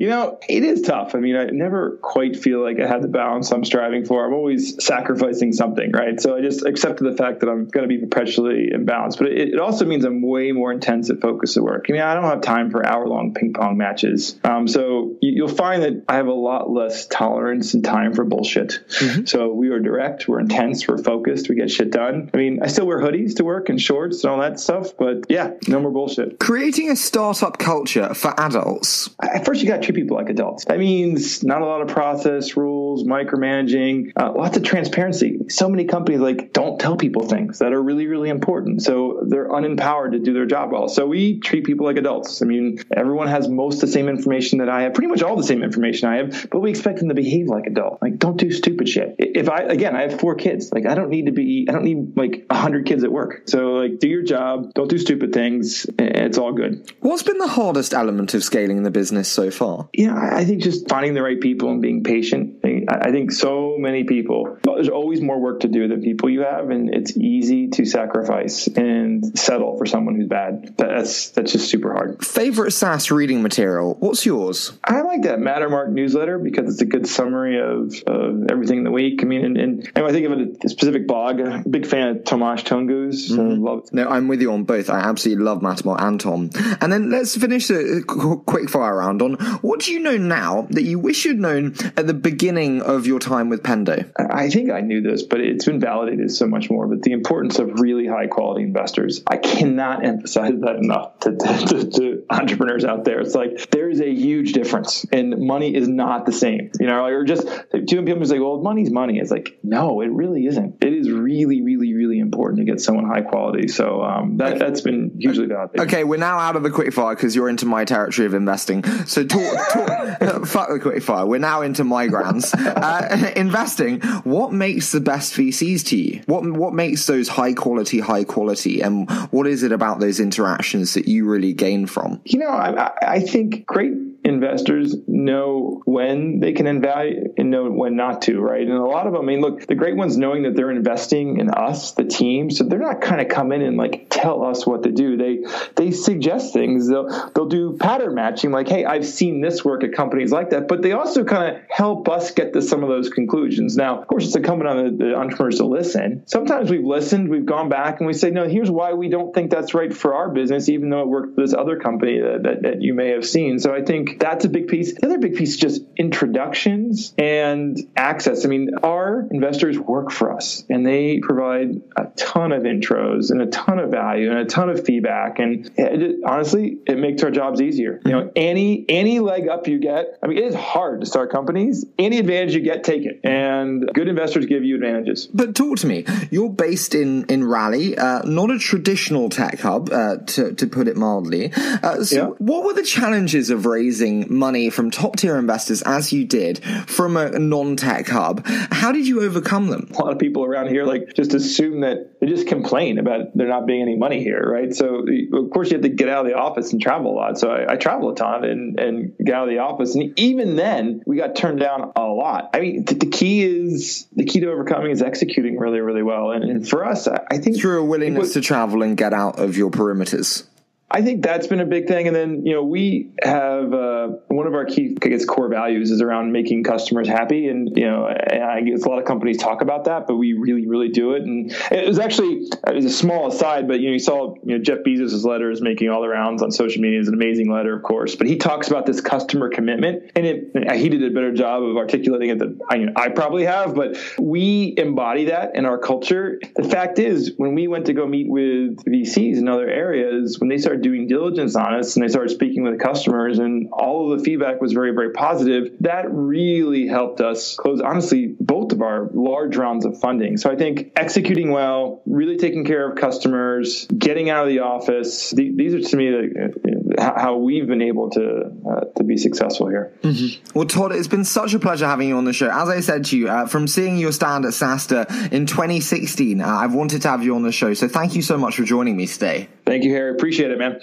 You 0.00 0.08
know, 0.08 0.38
it 0.48 0.64
is 0.64 0.80
tough. 0.80 1.14
I 1.14 1.18
mean, 1.18 1.36
I 1.36 1.44
never 1.52 1.98
quite 2.00 2.34
feel 2.34 2.62
like 2.62 2.80
I 2.80 2.88
have 2.88 3.02
the 3.02 3.08
balance 3.08 3.52
I'm 3.52 3.66
striving 3.66 4.06
for. 4.06 4.26
I'm 4.26 4.32
always 4.32 4.82
sacrificing 4.82 5.52
something, 5.52 5.92
right? 5.92 6.18
So 6.18 6.34
I 6.34 6.40
just 6.40 6.64
accepted 6.64 7.04
the 7.04 7.14
fact 7.14 7.40
that 7.40 7.50
I'm 7.50 7.68
going 7.68 7.86
to 7.86 7.94
be 7.94 7.98
perpetually 7.98 8.70
imbalanced. 8.74 9.18
But 9.18 9.26
it, 9.26 9.50
it, 9.50 9.60
also 9.60 9.84
means 9.84 10.06
I'm 10.06 10.22
way 10.22 10.52
more 10.52 10.72
intense 10.72 11.10
at 11.10 11.20
focus 11.20 11.58
at 11.58 11.62
work. 11.62 11.84
I 11.90 11.92
mean, 11.92 12.00
I 12.00 12.14
don't 12.14 12.24
have 12.24 12.40
time 12.40 12.70
for 12.70 12.84
hour 12.86 13.06
long 13.06 13.34
ping 13.34 13.52
pong 13.52 13.76
matches. 13.76 14.40
Um, 14.42 14.66
so 14.66 15.16
you, 15.20 15.42
will 15.42 15.50
find 15.54 15.82
that 15.82 16.02
I 16.08 16.14
have 16.14 16.28
a 16.28 16.32
lot 16.32 16.70
less 16.70 17.06
tolerance 17.06 17.74
and 17.74 17.84
time 17.84 18.14
for 18.14 18.24
bullshit. 18.24 18.80
Mm-hmm. 18.88 19.26
So 19.26 19.52
we 19.52 19.68
are 19.68 19.80
direct, 19.80 20.26
we're 20.26 20.40
intense, 20.40 20.88
we're 20.88 20.96
focused, 20.96 21.50
we 21.50 21.56
get 21.56 21.70
shit 21.70 21.90
done. 21.90 22.30
I 22.32 22.36
mean, 22.38 22.62
I 22.62 22.68
still 22.68 22.86
wear 22.86 23.00
hoodies 23.00 23.36
to 23.36 23.44
work 23.44 23.68
and 23.68 23.78
shorts 23.78 24.24
and 24.24 24.32
all 24.32 24.40
that 24.40 24.60
stuff, 24.60 24.96
but 24.98 25.26
yeah, 25.28 25.50
no 25.68 25.78
more 25.78 25.90
bullshit. 25.90 26.38
Creating 26.38 26.88
a 26.88 26.96
startup 26.96 27.58
culture 27.58 28.14
for 28.14 28.32
adults. 28.40 29.10
At 29.22 29.44
first, 29.44 29.60
you 29.60 29.68
got 29.68 29.82
treat 29.92 30.03
people 30.03 30.16
like 30.16 30.29
adults. 30.29 30.64
That 30.66 30.79
means 30.79 31.42
not 31.42 31.62
a 31.62 31.66
lot 31.66 31.83
of 31.83 31.88
process 31.88 32.57
rules, 32.57 33.05
micromanaging, 33.05 34.12
uh, 34.16 34.33
lots 34.33 34.57
of 34.57 34.62
transparency. 34.62 35.48
So 35.48 35.68
many 35.68 35.85
companies 35.85 36.20
like 36.20 36.53
don't 36.53 36.79
tell 36.79 36.96
people 36.96 37.26
things 37.26 37.59
that 37.59 37.72
are 37.72 37.83
really, 37.83 38.07
really 38.07 38.29
important. 38.29 38.83
So 38.83 39.24
they're 39.26 39.48
unempowered 39.48 40.12
to 40.12 40.18
do 40.18 40.33
their 40.33 40.46
job 40.46 40.72
well. 40.72 40.88
So 40.88 41.07
we 41.07 41.40
treat 41.40 41.64
people 41.64 41.87
like 41.87 41.96
adults. 41.96 42.42
I 42.42 42.46
mean, 42.46 42.83
everyone 42.94 43.29
has 43.29 43.48
most 43.48 43.81
the 43.81 43.87
same 43.87 44.09
information 44.09 44.59
that 44.59 44.68
I 44.68 44.83
have, 44.83 44.94
pretty 44.94 45.09
much 45.09 45.22
all 45.22 45.37
the 45.37 45.44
same 45.44 45.62
information 45.62 46.09
I 46.09 46.16
have, 46.16 46.48
but 46.50 46.61
we 46.61 46.70
expect 46.70 46.98
them 46.98 47.09
to 47.09 47.14
behave 47.14 47.48
like 47.48 47.66
adults. 47.66 48.03
Like, 48.03 48.18
don't 48.18 48.37
do 48.37 48.50
stupid 48.50 48.88
shit. 48.88 49.16
If 49.18 49.48
I, 49.48 49.62
again, 49.62 49.96
I 49.96 50.03
have 50.03 50.20
four 50.20 50.35
kids. 50.35 50.72
Like, 50.72 50.87
I 50.87 50.94
don't 50.94 51.11
need 51.11 51.26
to 51.26 51.33
be, 51.33 51.66
I 51.68 51.72
don't 51.72 51.85
need 51.85 52.16
like 52.16 52.46
a 52.50 52.57
hundred 52.57 52.87
kids 52.87 53.05
at 53.05 53.12
work. 53.12 53.42
So 53.46 53.72
like, 53.72 53.98
do 53.98 54.09
your 54.09 54.22
job. 54.22 54.72
Don't 54.74 54.88
do 54.88 54.98
stupid 54.98 55.33
things. 55.33 55.87
It's 55.98 56.38
all 56.38 56.53
good. 56.53 56.90
What's 57.00 57.22
been 57.22 57.38
the 57.38 57.48
hardest 57.48 57.94
element 57.94 58.35
of 58.35 58.44
scaling 58.44 58.83
the 58.83 58.90
business 58.90 59.29
so 59.29 59.50
far? 59.50 59.79
Yeah, 59.92 60.14
I 60.14 60.44
think 60.44 60.62
just 60.62 60.88
finding 60.88 61.14
the 61.14 61.22
right 61.22 61.40
people 61.40 61.70
and 61.70 61.80
being 61.80 62.04
patient. 62.04 62.64
I 62.88 63.10
think 63.10 63.32
so 63.32 63.76
many 63.78 64.04
people, 64.04 64.58
there's 64.62 64.88
always 64.88 65.20
more 65.20 65.38
work 65.38 65.60
to 65.60 65.68
do 65.68 65.86
than 65.88 66.02
people 66.02 66.28
you 66.28 66.42
have, 66.42 66.70
and 66.70 66.92
it's 66.92 67.16
easy 67.16 67.68
to 67.68 67.84
sacrifice 67.84 68.66
and 68.66 69.38
settle 69.38 69.76
for 69.76 69.86
someone 69.86 70.16
who's 70.16 70.28
bad. 70.28 70.74
That's 70.76 71.30
that's 71.30 71.52
just 71.52 71.70
super 71.70 71.92
hard. 71.92 72.24
Favorite 72.24 72.72
SaaS 72.72 73.10
reading 73.10 73.42
material? 73.42 73.96
What's 74.00 74.24
yours? 74.26 74.72
I 74.84 75.02
like 75.02 75.22
that 75.22 75.38
Mattermark 75.38 75.90
newsletter 75.90 76.38
because 76.38 76.72
it's 76.72 76.82
a 76.82 76.86
good 76.86 77.06
summary 77.06 77.60
of, 77.60 77.94
of 78.06 78.50
everything 78.50 78.78
in 78.78 78.84
the 78.84 78.90
week. 78.90 79.22
I 79.22 79.26
mean, 79.26 79.44
and, 79.44 79.56
and, 79.56 79.92
and 79.94 80.06
I 80.06 80.12
think 80.12 80.26
of 80.26 80.32
a 80.64 80.68
specific 80.68 81.06
blog. 81.06 81.40
I'm 81.40 81.60
a 81.60 81.68
big 81.68 81.86
fan 81.86 82.08
of 82.08 82.16
Tomasz 82.24 82.64
Tunguz. 82.64 83.28
So 83.28 83.38
mm-hmm. 83.38 83.62
love 83.62 83.92
no, 83.92 84.08
I'm 84.08 84.28
with 84.28 84.40
you 84.40 84.52
on 84.52 84.64
both. 84.64 84.90
I 84.90 85.00
absolutely 85.00 85.44
love 85.44 85.60
Mattermark 85.60 86.00
and 86.00 86.20
Tom. 86.20 86.50
And 86.80 86.92
then 86.92 87.10
let's 87.10 87.36
finish 87.36 87.70
a 87.70 88.02
quick 88.02 88.68
fire 88.70 88.96
round 88.96 89.22
on 89.22 89.36
what 89.62 89.81
do 89.81 89.92
you 89.92 90.01
know 90.01 90.16
now 90.16 90.66
that 90.70 90.83
you 90.83 90.99
wish 90.99 91.25
you'd 91.25 91.38
known 91.38 91.75
at 91.96 92.07
the 92.07 92.14
beginning 92.14 92.83
of 92.83 93.07
your 93.07 93.18
time 93.18 93.49
with 93.49 93.62
Pendo? 93.62 94.11
I 94.18 94.49
think 94.51 94.70
I 94.70 94.81
knew 94.81 95.01
this, 95.01 95.23
but 95.23 95.40
it's 95.40 95.64
been 95.64 95.81
validated 95.81 96.31
so 96.33 96.46
much 96.46 96.70
more. 96.70 96.87
But 96.87 97.03
the 97.03 97.12
importance 97.12 97.59
of 97.59 97.81
really 97.81 98.07
high 98.07 98.27
quality 98.27 98.62
investors, 98.62 99.23
I 99.27 99.37
cannot 99.37 100.05
emphasize 100.11 100.61
that 100.61 100.77
enough 100.77 101.18
to, 101.20 101.37
to, 101.37 101.90
to 101.90 102.25
entrepreneurs 102.31 102.85
out 102.85 103.05
there. 103.05 103.20
It's 103.20 103.35
like 103.35 103.70
there 103.70 103.90
is 103.90 104.01
a 104.01 104.11
huge 104.11 104.53
difference, 104.53 105.05
and 105.12 105.38
money 105.38 105.75
is 105.75 105.88
not 105.88 106.27
the 106.27 106.33
same. 106.33 106.70
You 106.79 106.87
know, 106.87 107.05
or 107.05 107.25
just 107.25 107.46
many 107.73 107.87
people 107.87 108.18
who 108.18 108.25
say, 108.25 108.38
"Well, 108.38 108.61
money's 108.61 108.90
money." 108.90 109.18
It's 109.18 109.31
like 109.31 109.59
no, 109.62 110.01
it 110.01 110.11
really 110.11 110.46
isn't. 110.46 110.83
It 110.83 110.92
is 110.92 111.11
really, 111.11 111.62
really, 111.62 111.94
really 111.94 112.18
important 112.18 112.59
to 112.59 112.64
get 112.64 112.81
someone 112.81 113.07
high 113.07 113.23
quality. 113.23 113.68
So 113.68 114.03
um, 114.03 114.37
that 114.38 114.59
that's 114.59 114.81
been 114.81 115.16
hugely 115.18 115.46
valuable. 115.46 115.81
Okay, 115.83 116.05
we're 116.05 116.18
now 116.18 116.38
out 116.38 116.57
of 116.57 116.62
the 116.62 116.70
quick 116.70 116.92
fire 116.92 117.14
because 117.14 117.35
you're 117.35 117.49
into 117.49 117.66
my 117.66 117.85
territory 117.85 118.27
of 118.27 118.35
investing. 118.35 118.85
So 119.07 119.25
talk, 119.25 119.49
talk 119.72 120.46
fuck 120.46 120.68
the 120.68 120.78
quick 120.78 121.02
fire. 121.02 121.26
We're 121.26 121.38
now 121.38 121.62
into 121.62 121.84
my 121.84 122.06
grounds. 122.06 122.54
Uh, 122.70 123.32
investing. 123.36 124.00
What 124.22 124.52
makes 124.52 124.92
the 124.92 125.00
best 125.00 125.34
VCs 125.34 125.86
to 125.88 125.96
you? 125.96 126.22
What 126.26 126.44
what 126.50 126.72
makes 126.72 127.06
those 127.06 127.28
high 127.28 127.52
quality, 127.52 128.00
high 128.00 128.24
quality, 128.24 128.80
and 128.80 129.10
what 129.30 129.46
is 129.46 129.62
it 129.62 129.72
about 129.72 129.98
those 130.00 130.20
interactions 130.20 130.94
that 130.94 131.06
you 131.08 131.28
really 131.28 131.52
gain 131.52 131.86
from? 131.86 132.20
You 132.24 132.38
know, 132.38 132.48
I, 132.48 132.92
I 133.02 133.20
think 133.20 133.66
great 133.66 133.92
investors 134.30 134.96
know 135.06 135.82
when 135.84 136.40
they 136.40 136.52
can 136.52 136.66
invest 136.66 136.90
and 137.36 137.50
know 137.50 137.70
when 137.70 137.94
not 137.96 138.22
to, 138.22 138.40
right? 138.40 138.62
And 138.62 138.72
a 138.72 138.84
lot 138.84 139.06
of 139.06 139.12
them, 139.12 139.22
I 139.22 139.24
mean, 139.24 139.40
look, 139.40 139.66
the 139.66 139.74
great 139.74 139.96
ones 139.96 140.16
knowing 140.16 140.44
that 140.44 140.56
they're 140.56 140.70
investing 140.70 141.38
in 141.38 141.50
us, 141.50 141.92
the 141.92 142.04
team, 142.04 142.50
so 142.50 142.64
they're 142.64 142.78
not 142.78 143.00
kind 143.00 143.20
of 143.20 143.28
come 143.28 143.52
in 143.52 143.62
and 143.62 143.76
like 143.76 144.06
tell 144.08 144.44
us 144.44 144.66
what 144.66 144.82
to 144.84 144.90
do. 144.90 145.16
They 145.16 145.44
they 145.76 145.90
suggest 145.90 146.52
things. 146.52 146.88
They'll 146.88 147.08
they'll 147.34 147.48
do 147.48 147.76
pattern 147.78 148.14
matching, 148.14 148.50
like, 148.50 148.68
hey, 148.68 148.84
I've 148.84 149.06
seen 149.06 149.40
this 149.40 149.64
work 149.64 149.84
at 149.84 149.92
companies 149.92 150.32
like 150.32 150.50
that, 150.50 150.68
but 150.68 150.82
they 150.82 150.92
also 150.92 151.24
kind 151.24 151.56
of 151.56 151.62
help 151.68 152.08
us 152.08 152.30
get 152.30 152.52
to 152.54 152.62
some 152.62 152.82
of 152.82 152.88
those 152.88 153.10
conclusions. 153.10 153.76
Now, 153.76 154.00
of 154.00 154.06
course, 154.06 154.26
it's 154.26 154.36
incumbent 154.36 154.70
on 154.70 154.84
the, 154.84 155.04
the 155.04 155.14
entrepreneurs 155.14 155.58
to 155.58 155.66
listen. 155.66 156.22
Sometimes 156.26 156.70
we've 156.70 156.84
listened, 156.84 157.28
we've 157.28 157.46
gone 157.46 157.68
back, 157.68 157.98
and 158.00 158.06
we 158.06 158.12
say, 158.12 158.30
no, 158.30 158.48
here's 158.48 158.70
why 158.70 158.92
we 158.94 159.08
don't 159.08 159.34
think 159.34 159.50
that's 159.50 159.74
right 159.74 159.92
for 159.92 160.14
our 160.14 160.30
business, 160.30 160.68
even 160.68 160.90
though 160.90 161.00
it 161.00 161.08
worked 161.08 161.34
for 161.34 161.42
this 161.42 161.54
other 161.54 161.78
company 161.78 162.20
that, 162.20 162.42
that, 162.44 162.62
that 162.62 162.82
you 162.82 162.94
may 162.94 163.10
have 163.10 163.26
seen. 163.26 163.58
So 163.58 163.74
I 163.74 163.82
think 163.82 164.19
that's 164.20 164.44
a 164.44 164.48
big 164.48 164.68
piece. 164.68 164.94
The 164.94 165.06
other 165.06 165.18
big 165.18 165.35
piece 165.35 165.50
is 165.50 165.56
just 165.56 165.83
introductions 165.96 167.14
and 167.18 167.76
access. 167.96 168.44
I 168.44 168.48
mean, 168.48 168.70
our 168.83 169.26
investors 169.30 169.78
work 169.78 170.11
for 170.11 170.33
us 170.33 170.62
and 170.68 170.87
they 170.87 171.20
provide 171.20 171.80
a 171.96 172.04
ton 172.16 172.52
of 172.52 172.62
intros 172.62 173.30
and 173.30 173.40
a 173.40 173.46
ton 173.46 173.78
of 173.78 173.90
value 173.90 174.30
and 174.30 174.38
a 174.38 174.44
ton 174.44 174.68
of 174.68 174.85
feedback. 174.85 175.38
And 175.38 175.70
it, 175.76 176.20
honestly, 176.24 176.78
it 176.87 176.98
makes 176.98 177.22
our 177.22 177.30
jobs 177.30 177.62
easier. 177.62 178.00
You 178.04 178.12
know, 178.12 178.33
any 178.37 178.85
any 178.88 179.20
leg 179.20 179.48
up 179.48 179.66
you 179.66 179.78
get, 179.78 180.18
I 180.22 180.26
mean, 180.26 180.38
it 180.38 180.44
is 180.44 180.54
hard 180.54 181.00
to 181.00 181.06
start 181.06 181.33
companies. 181.33 181.87
Any 181.98 182.18
advantage 182.18 182.54
you 182.54 182.61
get, 182.61 182.85
take 182.85 183.04
it. 183.04 183.20
And 183.24 183.90
good 183.92 184.09
investors 184.09 184.46
give 184.46 184.64
you 184.64 184.74
advantages. 184.76 185.26
But 185.26 185.54
talk 185.54 185.78
to 185.78 185.87
me. 185.87 186.04
You're 186.30 186.50
based 186.50 186.94
in 186.94 187.24
in 187.26 187.44
Raleigh, 187.44 187.96
uh, 187.96 188.22
not 188.24 188.50
a 188.50 188.59
traditional 188.59 189.30
tech 189.30 189.61
hub, 189.61 189.90
uh, 189.90 190.16
to 190.18 190.52
to 190.54 190.66
put 190.66 190.88
it 190.88 190.96
mildly. 190.96 191.52
Uh, 191.54 192.04
so, 192.04 192.16
yeah. 192.16 192.26
what 192.38 192.64
were 192.64 192.74
the 192.74 192.83
challenges 192.83 193.48
of 193.48 193.64
raising 193.64 194.10
money 194.29 194.70
from 194.70 194.90
top 194.90 195.16
tier 195.16 195.37
investors 195.37 195.83
as 195.83 196.12
you 196.12 196.25
did 196.25 196.62
from 196.87 197.16
a 197.16 197.38
non 197.38 197.77
tech 197.77 198.09
hub. 198.09 198.44
How 198.46 198.92
did 198.92 199.07
you 199.07 199.23
overcome 199.23 199.68
them? 199.68 199.90
A 199.94 200.03
lot 200.03 200.12
of 200.12 200.18
people 200.18 200.44
around 200.44 200.68
here 200.68 200.85
like 200.85 201.14
just 201.14 201.35
assume 201.35 201.81
that 201.81 202.20
they 202.20 202.27
just 202.27 202.46
complain 202.46 202.99
about 202.99 203.37
there 203.37 203.49
not 203.49 203.66
being 203.66 203.83
any 203.83 203.96
money 203.96 204.23
here, 204.23 204.42
right? 204.42 204.75
So 204.75 205.07
of 205.33 205.51
course 205.51 205.70
you 205.70 205.77
have 205.77 205.83
to 205.83 205.88
get 205.88 206.09
out 206.09 206.27
of 206.27 206.33
the 206.33 206.37
office 206.37 206.73
and 206.73 206.81
travel 206.81 207.12
a 207.12 207.16
lot. 207.16 207.38
So 207.38 207.51
I, 207.51 207.73
I 207.73 207.77
travel 207.77 208.11
a 208.11 208.14
ton 208.14 208.44
and, 208.44 208.79
and 208.79 209.16
get 209.18 209.35
out 209.35 209.44
of 209.44 209.51
the 209.51 209.59
office. 209.59 209.94
And 209.94 210.18
even 210.18 210.57
then 210.57 211.03
we 211.07 211.16
got 211.16 211.37
turned 211.37 211.61
down 211.61 211.92
a 211.96 212.03
lot. 212.03 212.51
I 212.55 212.61
mean, 212.61 212.85
the, 212.85 212.94
the 212.94 213.07
key 213.07 213.42
is 213.42 214.07
the 214.14 214.25
key 214.25 214.40
to 214.40 214.51
overcoming 214.51 214.90
is 214.90 215.03
executing 215.03 215.59
really, 215.59 215.81
really 215.81 216.03
well. 216.03 216.33
And, 216.33 216.44
and 216.44 216.68
for 216.68 216.85
us, 216.85 217.09
I 217.09 217.38
think 217.38 217.61
through 217.61 217.81
a 217.81 217.85
willingness 217.85 218.35
to 218.35 218.40
travel 218.40 218.83
and 218.83 218.96
get 218.96 219.12
out 219.12 219.38
of 219.38 219.57
your 219.57 219.70
perimeters. 219.70 220.44
I 220.92 221.03
think 221.03 221.22
that's 221.22 221.46
been 221.46 221.61
a 221.61 221.66
big 221.66 221.87
thing. 221.87 222.09
And 222.09 222.16
then, 222.16 222.44
you 222.44 222.53
know, 222.53 222.64
we 222.64 223.12
have 223.22 223.72
uh, 223.72 224.09
one 224.26 224.48
of 224.48 224.55
our 224.55 224.64
key, 224.64 224.96
I 225.00 225.09
guess, 225.09 225.24
core 225.24 225.48
values 225.48 225.92
is 225.92 226.03
around 226.03 226.33
making 226.33 226.64
customers 226.64 227.07
happy. 227.07 227.46
And, 227.46 227.76
you 227.76 227.87
know, 227.87 228.07
I 228.07 228.61
guess 228.62 228.83
a 228.83 228.88
lot 228.88 228.98
of 228.98 229.05
companies 229.05 229.38
talk 229.38 229.62
about 229.62 229.85
that, 229.85 230.09
but 230.09 230.16
we 230.16 230.33
really, 230.33 230.66
really 230.66 230.88
do 230.88 231.12
it. 231.12 231.22
And 231.22 231.53
it 231.70 231.87
was 231.87 232.00
actually, 232.00 232.48
it 232.66 232.74
was 232.74 232.85
a 232.85 232.90
small 232.90 233.29
aside, 233.29 233.68
but, 233.68 233.79
you 233.79 233.87
know, 233.87 233.92
you 233.92 234.00
saw, 234.00 234.35
you 234.44 234.59
know, 234.59 234.62
Jeff 234.62 234.79
Bezos' 234.79 235.24
letter 235.24 235.53
is 235.53 235.62
making 235.62 235.90
all 235.90 236.03
the 236.03 236.09
rounds 236.09 236.42
on 236.42 236.50
social 236.50 236.83
media. 236.83 236.98
It's 236.98 237.09
an 237.09 237.14
amazing 237.14 237.53
letter, 237.53 237.76
of 237.76 237.85
course, 237.85 238.16
but 238.16 238.26
he 238.26 238.37
talks 238.37 238.66
about 238.66 238.85
this 238.85 239.00
customer 239.00 239.48
commitment. 239.48 240.11
And 240.16 240.26
it, 240.26 240.72
he 240.76 240.88
did 240.88 241.05
a 241.05 241.14
better 241.14 241.33
job 241.33 241.62
of 241.62 241.76
articulating 241.76 242.31
it 242.31 242.38
than 242.40 242.59
I, 242.68 242.87
I 242.96 243.09
probably 243.11 243.44
have, 243.44 243.76
but 243.76 243.96
we 244.18 244.74
embody 244.76 245.26
that 245.26 245.55
in 245.55 245.66
our 245.66 245.79
culture. 245.79 246.40
The 246.57 246.68
fact 246.68 246.98
is, 246.98 247.35
when 247.37 247.55
we 247.55 247.68
went 247.68 247.87
to 247.87 247.92
go 247.92 248.09
meet 248.09 248.29
with 248.29 248.85
VCs 248.85 249.37
in 249.37 249.48
other 249.48 249.68
areas, 249.68 250.40
when 250.40 250.48
they 250.48 250.59
started 250.59 250.79
doing 250.82 251.06
diligence 251.06 251.56
on 251.56 251.74
us 251.74 251.96
and 251.96 252.04
they 252.04 252.08
started 252.08 252.30
speaking 252.30 252.62
with 252.62 252.78
customers 252.80 253.38
and 253.38 253.68
all 253.72 254.12
of 254.12 254.18
the 254.18 254.24
feedback 254.24 254.60
was 254.60 254.72
very, 254.72 254.92
very 254.92 255.12
positive. 255.12 255.72
That 255.80 256.06
really 256.10 256.86
helped 256.86 257.20
us 257.20 257.56
close, 257.56 257.80
honestly, 257.80 258.34
both 258.38 258.72
of 258.72 258.82
our 258.82 259.08
large 259.12 259.56
rounds 259.56 259.84
of 259.84 259.98
funding. 260.00 260.36
So 260.36 260.50
I 260.50 260.56
think 260.56 260.92
executing 260.96 261.50
well, 261.50 262.02
really 262.06 262.36
taking 262.36 262.64
care 262.64 262.90
of 262.90 262.98
customers, 262.98 263.86
getting 263.86 264.30
out 264.30 264.44
of 264.44 264.48
the 264.48 264.60
office, 264.60 265.30
these 265.30 265.74
are 265.74 265.80
to 265.80 265.96
me 265.96 266.10
the, 266.10 266.69
how 266.98 267.37
we've 267.37 267.66
been 267.66 267.83
able 267.83 268.11
to 268.11 268.53
uh, 268.68 268.81
to 268.96 269.05
be 269.05 269.16
successful 269.16 269.68
here. 269.68 269.92
Mm-hmm. 270.03 270.59
Well, 270.59 270.66
Todd, 270.66 270.92
it's 270.92 271.09
been 271.09 271.24
such 271.24 271.55
a 271.55 271.59
pleasure 271.59 271.87
having 271.87 272.09
you 272.09 272.16
on 272.16 272.24
the 272.24 272.33
show. 272.33 272.50
As 272.50 272.68
I 272.68 272.81
said 272.81 273.05
to 273.07 273.18
you, 273.18 273.29
uh, 273.29 273.46
from 273.46 273.68
seeing 273.68 273.98
your 273.98 274.12
stand 274.12 274.44
at 274.44 274.53
SaaStr 274.53 275.33
in 275.33 275.46
2016, 275.46 276.40
uh, 276.40 276.46
I've 276.46 276.74
wanted 276.74 277.03
to 277.03 277.09
have 277.09 277.22
you 277.22 277.35
on 277.35 277.42
the 277.42 277.53
show. 277.53 277.74
So 277.74 277.88
thank 277.88 278.14
you 278.14 278.22
so 278.22 278.37
much 278.37 278.57
for 278.57 278.64
joining 278.64 278.96
me 278.96 279.07
today. 279.07 279.48
Thank 279.66 279.85
you, 279.85 279.92
Harry. 279.92 280.12
Appreciate 280.12 280.50
it, 280.50 280.59
man. 280.59 280.81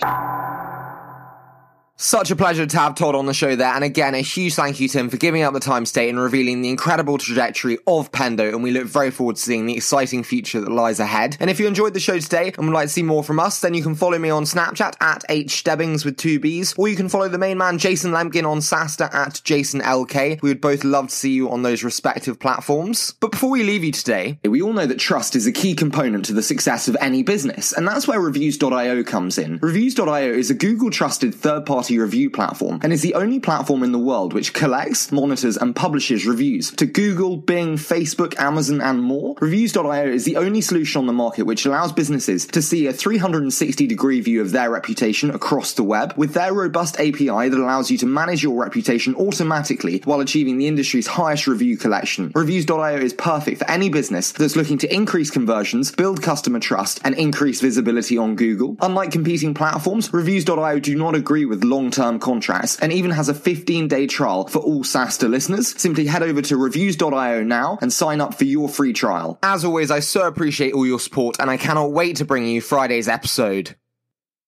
Such 1.99 2.29
a 2.29 2.35
pleasure 2.35 2.67
to 2.67 2.77
have 2.77 2.93
Todd 2.93 3.15
on 3.15 3.25
the 3.25 3.33
show 3.33 3.55
there. 3.55 3.73
And 3.73 3.83
again, 3.83 4.13
a 4.13 4.21
huge 4.21 4.53
thank 4.53 4.79
you 4.79 4.87
to 4.87 4.99
him 4.99 5.09
for 5.09 5.17
giving 5.17 5.41
up 5.41 5.55
the 5.55 5.59
time 5.59 5.83
state 5.87 6.09
and 6.09 6.19
revealing 6.19 6.61
the 6.61 6.69
incredible 6.69 7.17
trajectory 7.17 7.79
of 7.87 8.11
Pendo. 8.11 8.49
And 8.49 8.61
we 8.61 8.69
look 8.69 8.85
very 8.85 9.09
forward 9.09 9.37
to 9.37 9.41
seeing 9.41 9.65
the 9.65 9.75
exciting 9.75 10.23
future 10.23 10.61
that 10.61 10.71
lies 10.71 10.99
ahead. 10.99 11.37
And 11.39 11.49
if 11.49 11.59
you 11.59 11.65
enjoyed 11.65 11.95
the 11.95 11.99
show 11.99 12.19
today 12.19 12.53
and 12.55 12.67
would 12.67 12.73
like 12.75 12.85
to 12.85 12.93
see 12.93 13.01
more 13.01 13.23
from 13.23 13.39
us, 13.39 13.61
then 13.61 13.73
you 13.73 13.81
can 13.81 13.95
follow 13.95 14.19
me 14.19 14.29
on 14.29 14.43
Snapchat 14.43 14.93
at 15.01 15.23
hstebbings 15.27 16.05
with 16.05 16.17
two 16.17 16.39
B's, 16.39 16.75
or 16.77 16.87
you 16.87 16.95
can 16.95 17.09
follow 17.09 17.29
the 17.29 17.39
main 17.39 17.57
man 17.57 17.79
Jason 17.79 18.11
Lemkin 18.11 18.47
on 18.47 18.59
SaaStr 18.59 19.11
at 19.11 19.41
Jason 19.43 19.81
LK. 19.81 20.39
We 20.43 20.49
would 20.49 20.61
both 20.61 20.83
love 20.83 21.07
to 21.07 21.15
see 21.15 21.31
you 21.31 21.49
on 21.49 21.63
those 21.63 21.83
respective 21.83 22.39
platforms. 22.39 23.15
But 23.19 23.31
before 23.31 23.49
we 23.49 23.63
leave 23.63 23.83
you 23.83 23.91
today, 23.91 24.37
we 24.45 24.61
all 24.61 24.73
know 24.73 24.85
that 24.85 24.99
trust 24.99 25.35
is 25.35 25.47
a 25.47 25.51
key 25.51 25.73
component 25.73 26.25
to 26.25 26.33
the 26.33 26.43
success 26.43 26.87
of 26.87 26.95
any 27.01 27.23
business. 27.23 27.73
And 27.73 27.87
that's 27.87 28.07
where 28.07 28.21
reviews.io 28.21 29.03
comes 29.03 29.39
in. 29.39 29.57
Reviews.io 29.63 30.31
is 30.31 30.51
a 30.51 30.53
Google 30.53 30.91
trusted 30.91 31.33
third 31.33 31.65
party 31.65 31.86
party 31.87 31.99
review 31.99 32.29
platform 32.29 32.81
and 32.83 32.91
is 32.91 33.01
the 33.01 33.13
only 33.13 33.39
platform 33.39 33.81
in 33.81 33.93
the 33.93 33.97
world 33.97 34.33
which 34.33 34.53
collects, 34.53 35.09
monitors, 35.09 35.55
and 35.55 35.73
publishes 35.73 36.25
reviews 36.25 36.69
to 36.71 36.85
Google, 36.85 37.37
Bing, 37.37 37.77
Facebook, 37.77 38.37
Amazon, 38.37 38.81
and 38.81 39.01
more. 39.01 39.35
Reviews.io 39.39 40.05
is 40.05 40.25
the 40.25 40.35
only 40.35 40.59
solution 40.59 40.99
on 40.99 41.07
the 41.07 41.13
market 41.13 41.43
which 41.43 41.65
allows 41.65 41.93
businesses 41.93 42.45
to 42.47 42.61
see 42.61 42.87
a 42.87 42.91
360 42.91 43.87
degree 43.87 44.19
view 44.19 44.41
of 44.41 44.51
their 44.51 44.69
reputation 44.69 45.29
across 45.29 45.71
the 45.73 45.83
web 45.83 46.13
with 46.17 46.33
their 46.33 46.53
robust 46.53 46.95
API 46.99 47.47
that 47.47 47.53
allows 47.53 47.89
you 47.89 47.97
to 47.99 48.05
manage 48.05 48.43
your 48.43 48.61
reputation 48.61 49.15
automatically 49.15 50.01
while 50.03 50.19
achieving 50.19 50.57
the 50.57 50.67
industry's 50.67 51.07
highest 51.07 51.47
review 51.47 51.77
collection. 51.77 52.33
Reviews.io 52.35 52.97
is 52.97 53.13
perfect 53.13 53.59
for 53.59 53.71
any 53.71 53.87
business 53.87 54.33
that's 54.33 54.57
looking 54.57 54.77
to 54.79 54.93
increase 54.93 55.31
conversions, 55.31 55.93
build 55.93 56.21
customer 56.21 56.59
trust, 56.59 56.99
and 57.05 57.15
increase 57.15 57.61
visibility 57.61 58.17
on 58.17 58.35
Google. 58.35 58.75
Unlike 58.81 59.11
competing 59.11 59.53
platforms, 59.53 60.11
Reviews.io 60.11 60.79
do 60.79 60.93
not 60.93 61.15
agree 61.15 61.45
with 61.45 61.63
long-term 61.77 62.19
contracts 62.19 62.79
and 62.79 62.91
even 62.91 63.11
has 63.11 63.29
a 63.29 63.33
15-day 63.33 64.07
trial 64.07 64.47
for 64.47 64.59
all 64.59 64.83
SaaStr 64.83 65.29
listeners. 65.29 65.79
Simply 65.79 66.07
head 66.07 66.23
over 66.23 66.41
to 66.41 66.57
reviews.io 66.57 67.43
now 67.43 67.77
and 67.81 67.93
sign 67.93 68.19
up 68.19 68.33
for 68.33 68.45
your 68.45 68.67
free 68.67 68.93
trial. 68.93 69.37
As 69.43 69.63
always, 69.63 69.91
I 69.91 69.99
so 69.99 70.27
appreciate 70.27 70.73
all 70.73 70.85
your 70.85 70.99
support 70.99 71.37
and 71.39 71.49
I 71.49 71.57
cannot 71.57 71.91
wait 71.91 72.17
to 72.17 72.25
bring 72.25 72.47
you 72.47 72.61
Friday's 72.61 73.07
episode. 73.07 73.75